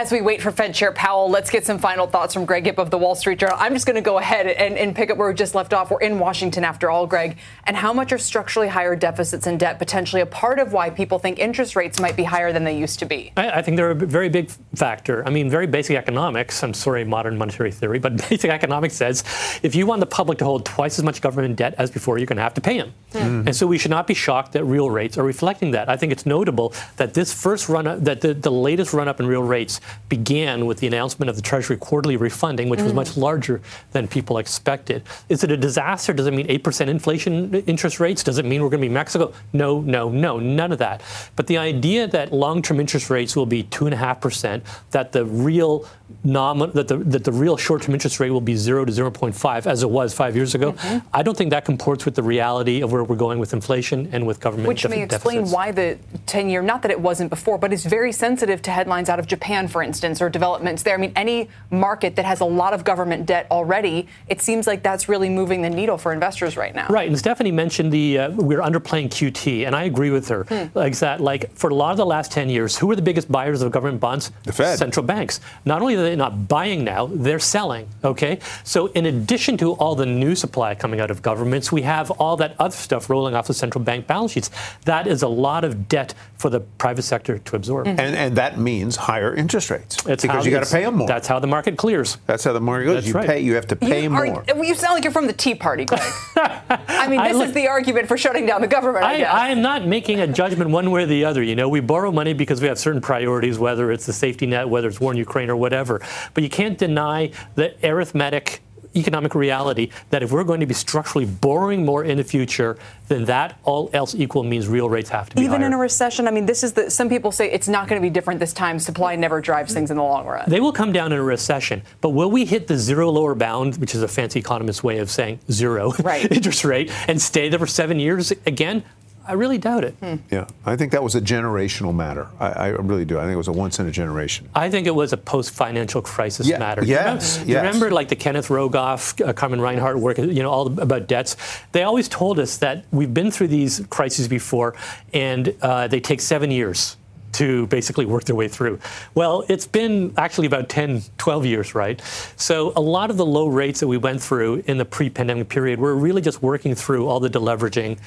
As 0.00 0.12
we 0.12 0.20
wait 0.20 0.40
for 0.40 0.52
Fed 0.52 0.76
Chair 0.76 0.92
Powell, 0.92 1.28
let's 1.28 1.50
get 1.50 1.66
some 1.66 1.80
final 1.80 2.06
thoughts 2.06 2.32
from 2.32 2.44
Greg 2.44 2.68
Ip 2.68 2.78
of 2.78 2.88
the 2.88 2.96
Wall 2.96 3.16
Street 3.16 3.40
Journal. 3.40 3.56
I'm 3.58 3.72
just 3.72 3.84
going 3.84 3.96
to 3.96 4.00
go 4.00 4.18
ahead 4.18 4.46
and, 4.46 4.78
and, 4.78 4.94
pick 4.94 5.10
up 5.10 5.18
where 5.18 5.26
we 5.26 5.34
just 5.34 5.56
left 5.56 5.74
off. 5.74 5.90
We're 5.90 5.98
in 5.98 6.20
Washington 6.20 6.62
after 6.62 6.88
all, 6.88 7.04
Greg. 7.04 7.36
And 7.64 7.76
how 7.76 7.92
much 7.92 8.12
are 8.12 8.18
structurally 8.18 8.68
higher 8.68 8.94
deficits 8.94 9.48
and 9.48 9.58
debt 9.58 9.80
potentially 9.80 10.22
a 10.22 10.26
part 10.26 10.60
of 10.60 10.72
why 10.72 10.88
people 10.88 11.18
think 11.18 11.40
interest 11.40 11.74
rates 11.74 11.98
might 11.98 12.16
be 12.16 12.22
higher 12.22 12.52
than 12.52 12.62
they 12.62 12.78
used 12.78 13.00
to 13.00 13.06
be? 13.06 13.32
I, 13.36 13.50
I 13.50 13.62
think 13.62 13.76
they're 13.76 13.90
a 13.90 13.94
very 13.96 14.28
big 14.28 14.52
factor. 14.76 15.26
I 15.26 15.30
mean, 15.30 15.50
very 15.50 15.66
basic 15.66 15.96
economics. 15.96 16.62
I'm 16.62 16.74
sorry, 16.74 17.02
modern 17.02 17.36
monetary 17.36 17.72
theory, 17.72 17.98
but 17.98 18.16
basic 18.28 18.52
economics 18.52 18.94
says 18.94 19.24
if 19.64 19.74
you 19.74 19.84
want 19.84 19.98
the 19.98 20.06
public 20.06 20.38
to 20.38 20.44
hold 20.44 20.64
twice 20.64 21.00
as 21.00 21.04
much 21.04 21.20
government 21.20 21.56
debt 21.56 21.74
as 21.76 21.90
before, 21.90 22.18
you're 22.18 22.26
going 22.26 22.36
to 22.36 22.42
have 22.44 22.54
to 22.54 22.60
pay 22.60 22.78
them. 22.78 22.94
Mm-hmm. 23.14 23.48
And 23.48 23.56
so 23.56 23.66
we 23.66 23.78
should 23.78 23.90
not 23.90 24.06
be 24.06 24.14
shocked 24.14 24.52
that 24.52 24.62
real 24.62 24.90
rates 24.90 25.18
are 25.18 25.24
reflecting 25.24 25.72
that. 25.72 25.88
I 25.88 25.96
think 25.96 26.12
it's 26.12 26.24
notable 26.24 26.72
that 26.98 27.14
this 27.14 27.32
first 27.32 27.68
run 27.68 27.88
up, 27.88 28.04
that 28.04 28.20
the, 28.20 28.32
the 28.32 28.52
latest 28.52 28.92
run 28.92 29.08
up 29.08 29.18
in 29.18 29.26
real 29.26 29.42
rates 29.42 29.80
began 30.08 30.66
with 30.66 30.78
the 30.78 30.86
announcement 30.86 31.28
of 31.30 31.36
the 31.36 31.42
Treasury 31.42 31.76
quarterly 31.76 32.16
refunding, 32.16 32.68
which 32.68 32.80
mm. 32.80 32.84
was 32.84 32.94
much 32.94 33.16
larger 33.16 33.60
than 33.92 34.08
people 34.08 34.38
expected. 34.38 35.02
Is 35.28 35.44
it 35.44 35.50
a 35.50 35.56
disaster? 35.56 36.12
Does 36.12 36.26
it 36.26 36.34
mean 36.34 36.46
8% 36.46 36.88
inflation 36.88 37.54
interest 37.66 38.00
rates? 38.00 38.22
Does 38.22 38.38
it 38.38 38.44
mean 38.44 38.62
we're 38.62 38.70
going 38.70 38.82
to 38.82 38.88
be 38.88 38.94
Mexico? 38.94 39.32
No, 39.52 39.80
no, 39.80 40.08
no, 40.08 40.38
none 40.38 40.72
of 40.72 40.78
that. 40.78 41.02
But 41.36 41.46
the 41.46 41.58
idea 41.58 42.06
that 42.08 42.32
long 42.32 42.62
term 42.62 42.80
interest 42.80 43.10
rates 43.10 43.36
will 43.36 43.46
be 43.46 43.64
2.5%, 43.64 44.62
that 44.90 45.12
the 45.12 45.24
real 45.24 45.86
that 46.24 46.88
the 46.88 46.96
that 46.96 47.24
the 47.24 47.32
real 47.32 47.56
short-term 47.56 47.94
interest 47.94 48.18
rate 48.18 48.30
will 48.30 48.40
be 48.40 48.56
zero 48.56 48.84
to 48.84 48.90
0.5 48.90 49.66
as 49.66 49.82
it 49.82 49.90
was 49.90 50.14
five 50.14 50.34
years 50.34 50.54
ago. 50.54 50.72
Mm-hmm. 50.72 51.06
I 51.12 51.22
don't 51.22 51.36
think 51.36 51.50
that 51.50 51.64
comports 51.64 52.04
with 52.04 52.14
the 52.14 52.22
reality 52.22 52.80
of 52.80 52.92
where 52.92 53.04
we're 53.04 53.16
going 53.16 53.38
with 53.38 53.52
inflation 53.52 54.08
and 54.12 54.26
with 54.26 54.40
government. 54.40 54.68
Which 54.68 54.88
may 54.88 55.02
explain 55.02 55.38
deficits. 55.38 55.54
why 55.54 55.70
the 55.70 55.98
10-year, 56.26 56.62
not 56.62 56.82
that 56.82 56.90
it 56.90 57.00
wasn't 57.00 57.30
before, 57.30 57.58
but 57.58 57.72
it's 57.72 57.84
very 57.84 58.12
sensitive 58.12 58.62
to 58.62 58.70
headlines 58.70 59.08
out 59.08 59.18
of 59.18 59.26
Japan, 59.26 59.67
Iran, 59.68 59.72
for 59.72 59.82
instance, 59.82 60.20
or 60.20 60.28
developments 60.28 60.82
there. 60.82 60.94
I 60.94 60.98
mean, 60.98 61.12
any 61.16 61.48
market 61.70 62.16
that 62.16 62.24
has 62.24 62.40
a 62.40 62.44
lot 62.44 62.72
of 62.74 62.84
government 62.84 63.26
debt 63.26 63.46
already, 63.50 64.06
it 64.28 64.40
seems 64.40 64.66
like 64.66 64.82
that's 64.82 65.08
really 65.08 65.28
moving 65.28 65.62
the 65.62 65.70
needle 65.70 65.98
for 65.98 66.12
investors 66.12 66.56
right 66.56 66.74
now. 66.74 66.88
Right. 66.88 67.08
And 67.08 67.18
Stephanie 67.18 67.52
mentioned 67.52 67.92
the 67.92 68.18
uh, 68.18 68.30
we're 68.30 68.60
underplaying 68.60 69.08
QT, 69.08 69.66
and 69.66 69.74
I 69.74 69.84
agree 69.84 70.10
with 70.10 70.28
her. 70.28 70.44
Hmm. 70.44 70.66
Like 70.74 70.98
that, 70.98 71.20
like 71.20 71.52
for 71.54 71.70
a 71.70 71.74
lot 71.74 71.90
of 71.90 71.96
the 71.96 72.06
last 72.06 72.32
10 72.32 72.48
years, 72.48 72.78
who 72.78 72.90
are 72.90 72.96
the 72.96 73.02
biggest 73.02 73.30
buyers 73.30 73.62
of 73.62 73.70
government 73.72 74.00
bonds? 74.00 74.32
The 74.44 74.52
Fed. 74.52 74.78
Central 74.78 75.04
banks. 75.04 75.40
Not 75.64 75.82
only 75.82 75.94
are 75.96 76.02
they 76.02 76.16
not 76.16 76.48
buying 76.48 76.84
now, 76.84 77.06
they're 77.06 77.38
selling. 77.38 77.88
Okay. 78.04 78.38
So 78.64 78.86
in 78.88 79.06
addition 79.06 79.56
to 79.58 79.72
all 79.72 79.94
the 79.94 80.06
new 80.06 80.34
supply 80.34 80.74
coming 80.74 81.00
out 81.00 81.10
of 81.10 81.22
governments, 81.22 81.70
we 81.72 81.82
have 81.82 82.10
all 82.12 82.36
that 82.38 82.54
other 82.58 82.76
stuff 82.76 83.10
rolling 83.10 83.34
off 83.34 83.46
the 83.46 83.54
central 83.54 83.84
bank 83.84 84.06
balance 84.06 84.32
sheets. 84.32 84.50
That 84.84 85.06
is 85.06 85.22
a 85.22 85.28
lot 85.28 85.64
of 85.64 85.88
debt 85.88 86.14
for 86.36 86.50
the 86.50 86.60
private 86.60 87.02
sector 87.02 87.38
to 87.38 87.56
absorb. 87.56 87.86
Mm-hmm. 87.86 88.00
And, 88.00 88.16
and 88.16 88.36
that 88.36 88.58
means 88.58 88.96
higher 88.96 89.34
interest 89.34 89.57
rates. 89.70 89.96
It's 90.06 90.22
because 90.22 90.44
you 90.44 90.50
got 90.50 90.64
to 90.64 90.70
pay 90.70 90.84
them 90.84 90.96
more. 90.96 91.08
That's 91.08 91.26
how 91.26 91.38
the 91.38 91.46
market 91.46 91.76
clears. 91.76 92.18
That's 92.26 92.44
how 92.44 92.52
the 92.52 92.60
market 92.60 92.86
goes. 92.86 92.94
That's 92.96 93.06
you 93.08 93.14
right. 93.14 93.26
pay. 93.26 93.40
You 93.40 93.54
have 93.54 93.66
to 93.68 93.76
pay 93.76 94.04
you, 94.04 94.10
more. 94.10 94.44
Are, 94.48 94.64
you 94.64 94.74
sound 94.74 94.94
like 94.94 95.04
you're 95.04 95.12
from 95.12 95.26
the 95.26 95.32
Tea 95.32 95.54
Party, 95.54 95.84
Greg. 95.84 96.00
I 96.36 97.06
mean, 97.08 97.22
this 97.22 97.34
I 97.34 97.38
look, 97.38 97.48
is 97.48 97.54
the 97.54 97.68
argument 97.68 98.08
for 98.08 98.16
shutting 98.16 98.46
down 98.46 98.60
the 98.60 98.66
government. 98.66 99.04
I, 99.04 99.22
I, 99.22 99.46
I, 99.46 99.48
am 99.48 99.62
not 99.62 99.86
making 99.86 100.20
a 100.20 100.26
judgment 100.26 100.70
one 100.70 100.90
way 100.90 101.04
or 101.04 101.06
the 101.06 101.24
other. 101.24 101.42
You 101.42 101.56
know, 101.56 101.68
we 101.68 101.80
borrow 101.80 102.12
money 102.12 102.32
because 102.32 102.60
we 102.60 102.68
have 102.68 102.78
certain 102.78 103.00
priorities, 103.00 103.58
whether 103.58 103.90
it's 103.90 104.06
the 104.06 104.12
safety 104.12 104.46
net, 104.46 104.68
whether 104.68 104.88
it's 104.88 105.00
war 105.00 105.12
in 105.12 105.18
Ukraine 105.18 105.50
or 105.50 105.56
whatever. 105.56 106.00
But 106.34 106.42
you 106.42 106.50
can't 106.50 106.78
deny 106.78 107.32
the 107.54 107.74
arithmetic 107.86 108.62
economic 108.98 109.34
reality 109.34 109.90
that 110.10 110.22
if 110.22 110.32
we're 110.32 110.44
going 110.44 110.60
to 110.60 110.66
be 110.66 110.74
structurally 110.74 111.26
borrowing 111.26 111.84
more 111.84 112.04
in 112.04 112.18
the 112.18 112.24
future, 112.24 112.78
then 113.08 113.24
that 113.24 113.58
all 113.64 113.90
else 113.92 114.14
equal 114.14 114.42
means 114.42 114.68
real 114.68 114.88
rates 114.88 115.08
have 115.10 115.28
to 115.30 115.36
be 115.36 115.42
even 115.42 115.60
higher. 115.60 115.66
in 115.66 115.72
a 115.72 115.78
recession. 115.78 116.28
I 116.28 116.30
mean, 116.30 116.46
this 116.46 116.62
is 116.62 116.72
the 116.72 116.90
some 116.90 117.08
people 117.08 117.32
say 117.32 117.50
it's 117.50 117.68
not 117.68 117.88
going 117.88 118.00
to 118.00 118.06
be 118.06 118.10
different 118.10 118.40
this 118.40 118.52
time. 118.52 118.78
Supply 118.78 119.16
never 119.16 119.40
drives 119.40 119.72
things 119.72 119.90
in 119.90 119.96
the 119.96 120.02
long 120.02 120.26
run. 120.26 120.44
They 120.48 120.60
will 120.60 120.72
come 120.72 120.92
down 120.92 121.12
in 121.12 121.18
a 121.18 121.22
recession, 121.22 121.82
but 122.00 122.10
will 122.10 122.30
we 122.30 122.44
hit 122.44 122.66
the 122.66 122.76
zero 122.76 123.10
lower 123.10 123.34
bound, 123.34 123.76
which 123.76 123.94
is 123.94 124.02
a 124.02 124.08
fancy 124.08 124.38
economist's 124.38 124.82
way 124.82 124.98
of 124.98 125.10
saying 125.10 125.40
zero 125.50 125.92
right. 126.02 126.30
interest 126.32 126.64
rate, 126.64 126.90
and 127.08 127.20
stay 127.20 127.48
there 127.48 127.58
for 127.58 127.66
seven 127.66 127.98
years 127.98 128.32
again? 128.46 128.82
I 129.28 129.34
really 129.34 129.58
doubt 129.58 129.84
it. 129.84 129.94
Hmm. 130.00 130.16
Yeah, 130.30 130.46
I 130.64 130.74
think 130.74 130.92
that 130.92 131.02
was 131.02 131.14
a 131.14 131.20
generational 131.20 131.94
matter. 131.94 132.28
I, 132.40 132.46
I, 132.46 132.68
really 132.68 133.04
do. 133.04 133.18
I 133.18 133.24
think 133.24 133.34
it 133.34 133.36
was 133.36 133.48
a 133.48 133.52
once 133.52 133.78
in 133.78 133.86
a 133.86 133.90
generation. 133.90 134.48
I 134.54 134.70
think 134.70 134.86
it 134.86 134.94
was 134.94 135.12
a 135.12 135.18
post-financial 135.18 136.00
crisis 136.00 136.48
yeah, 136.48 136.58
matter. 136.58 136.82
Yes, 136.82 137.38
you 137.40 137.52
yes. 137.52 137.62
Remember, 137.62 137.90
like 137.90 138.08
the 138.08 138.16
Kenneth 138.16 138.48
Rogoff, 138.48 139.22
uh, 139.26 139.34
Carmen 139.34 139.60
Reinhart 139.60 139.98
work, 139.98 140.16
you 140.16 140.42
know, 140.42 140.50
all 140.50 140.80
about 140.80 141.08
debts. 141.08 141.36
They 141.72 141.82
always 141.82 142.08
told 142.08 142.38
us 142.38 142.56
that 142.58 142.86
we've 142.90 143.12
been 143.12 143.30
through 143.30 143.48
these 143.48 143.84
crises 143.90 144.28
before, 144.28 144.74
and 145.12 145.54
uh, 145.60 145.88
they 145.88 146.00
take 146.00 146.22
seven 146.22 146.50
years 146.50 146.96
to 147.32 147.66
basically 147.66 148.06
work 148.06 148.24
their 148.24 148.34
way 148.34 148.48
through. 148.48 148.78
Well, 149.14 149.44
it's 149.48 149.66
been 149.66 150.14
actually 150.16 150.46
about 150.46 150.70
10, 150.70 151.02
12 151.18 151.44
years, 151.44 151.74
right? 151.74 152.00
So 152.36 152.72
a 152.74 152.80
lot 152.80 153.10
of 153.10 153.18
the 153.18 153.26
low 153.26 153.48
rates 153.48 153.80
that 153.80 153.88
we 153.88 153.98
went 153.98 154.22
through 154.22 154.64
in 154.66 154.78
the 154.78 154.86
pre-pandemic 154.86 155.50
period 155.50 155.78
were 155.78 155.94
really 155.94 156.22
just 156.22 156.42
working 156.42 156.74
through 156.74 157.06
all 157.06 157.20
the 157.20 157.28
deleveraging 157.28 157.98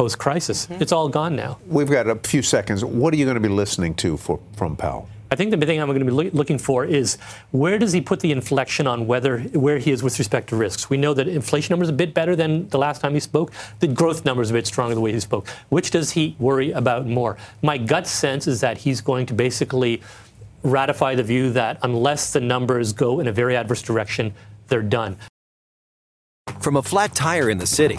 post 0.00 0.18
crisis. 0.18 0.64
Mm-hmm. 0.64 0.80
It's 0.80 0.92
all 0.92 1.10
gone 1.10 1.36
now. 1.36 1.58
We've 1.66 1.90
got 1.90 2.08
a 2.08 2.16
few 2.16 2.40
seconds. 2.40 2.82
What 2.82 3.12
are 3.12 3.18
you 3.18 3.26
going 3.26 3.34
to 3.34 3.48
be 3.48 3.50
listening 3.50 3.94
to 3.96 4.16
for, 4.16 4.40
from 4.56 4.74
Powell? 4.74 5.10
I 5.30 5.36
think 5.36 5.50
the 5.50 5.58
thing 5.58 5.78
I'm 5.78 5.88
going 5.88 5.98
to 5.98 6.06
be 6.06 6.30
looking 6.30 6.56
for 6.56 6.86
is 6.86 7.18
where 7.50 7.78
does 7.78 7.92
he 7.92 8.00
put 8.00 8.20
the 8.20 8.32
inflection 8.32 8.86
on 8.86 9.06
whether 9.06 9.40
where 9.52 9.76
he 9.76 9.90
is 9.90 10.02
with 10.02 10.18
respect 10.18 10.48
to 10.48 10.56
risks. 10.56 10.88
We 10.88 10.96
know 10.96 11.12
that 11.12 11.28
inflation 11.28 11.74
numbers 11.74 11.90
are 11.90 11.92
a 11.92 11.96
bit 12.04 12.14
better 12.14 12.34
than 12.34 12.66
the 12.70 12.78
last 12.78 13.02
time 13.02 13.12
he 13.12 13.20
spoke. 13.20 13.52
The 13.80 13.88
growth 13.88 14.24
numbers 14.24 14.50
are 14.50 14.54
a 14.54 14.58
bit 14.58 14.66
stronger 14.66 14.94
the 14.94 15.02
way 15.02 15.12
he 15.12 15.20
spoke. 15.20 15.46
Which 15.68 15.90
does 15.90 16.12
he 16.12 16.34
worry 16.38 16.70
about 16.72 17.06
more? 17.06 17.36
My 17.60 17.76
gut 17.76 18.06
sense 18.06 18.46
is 18.46 18.62
that 18.62 18.78
he's 18.78 19.02
going 19.02 19.26
to 19.26 19.34
basically 19.34 20.00
ratify 20.62 21.14
the 21.14 21.24
view 21.24 21.52
that 21.52 21.78
unless 21.82 22.32
the 22.32 22.40
numbers 22.40 22.94
go 22.94 23.20
in 23.20 23.28
a 23.28 23.32
very 23.32 23.54
adverse 23.54 23.82
direction, 23.82 24.32
they're 24.68 24.80
done. 24.80 25.18
From 26.60 26.76
a 26.76 26.82
flat 26.82 27.14
tire 27.14 27.50
in 27.50 27.58
the 27.58 27.66
city 27.66 27.98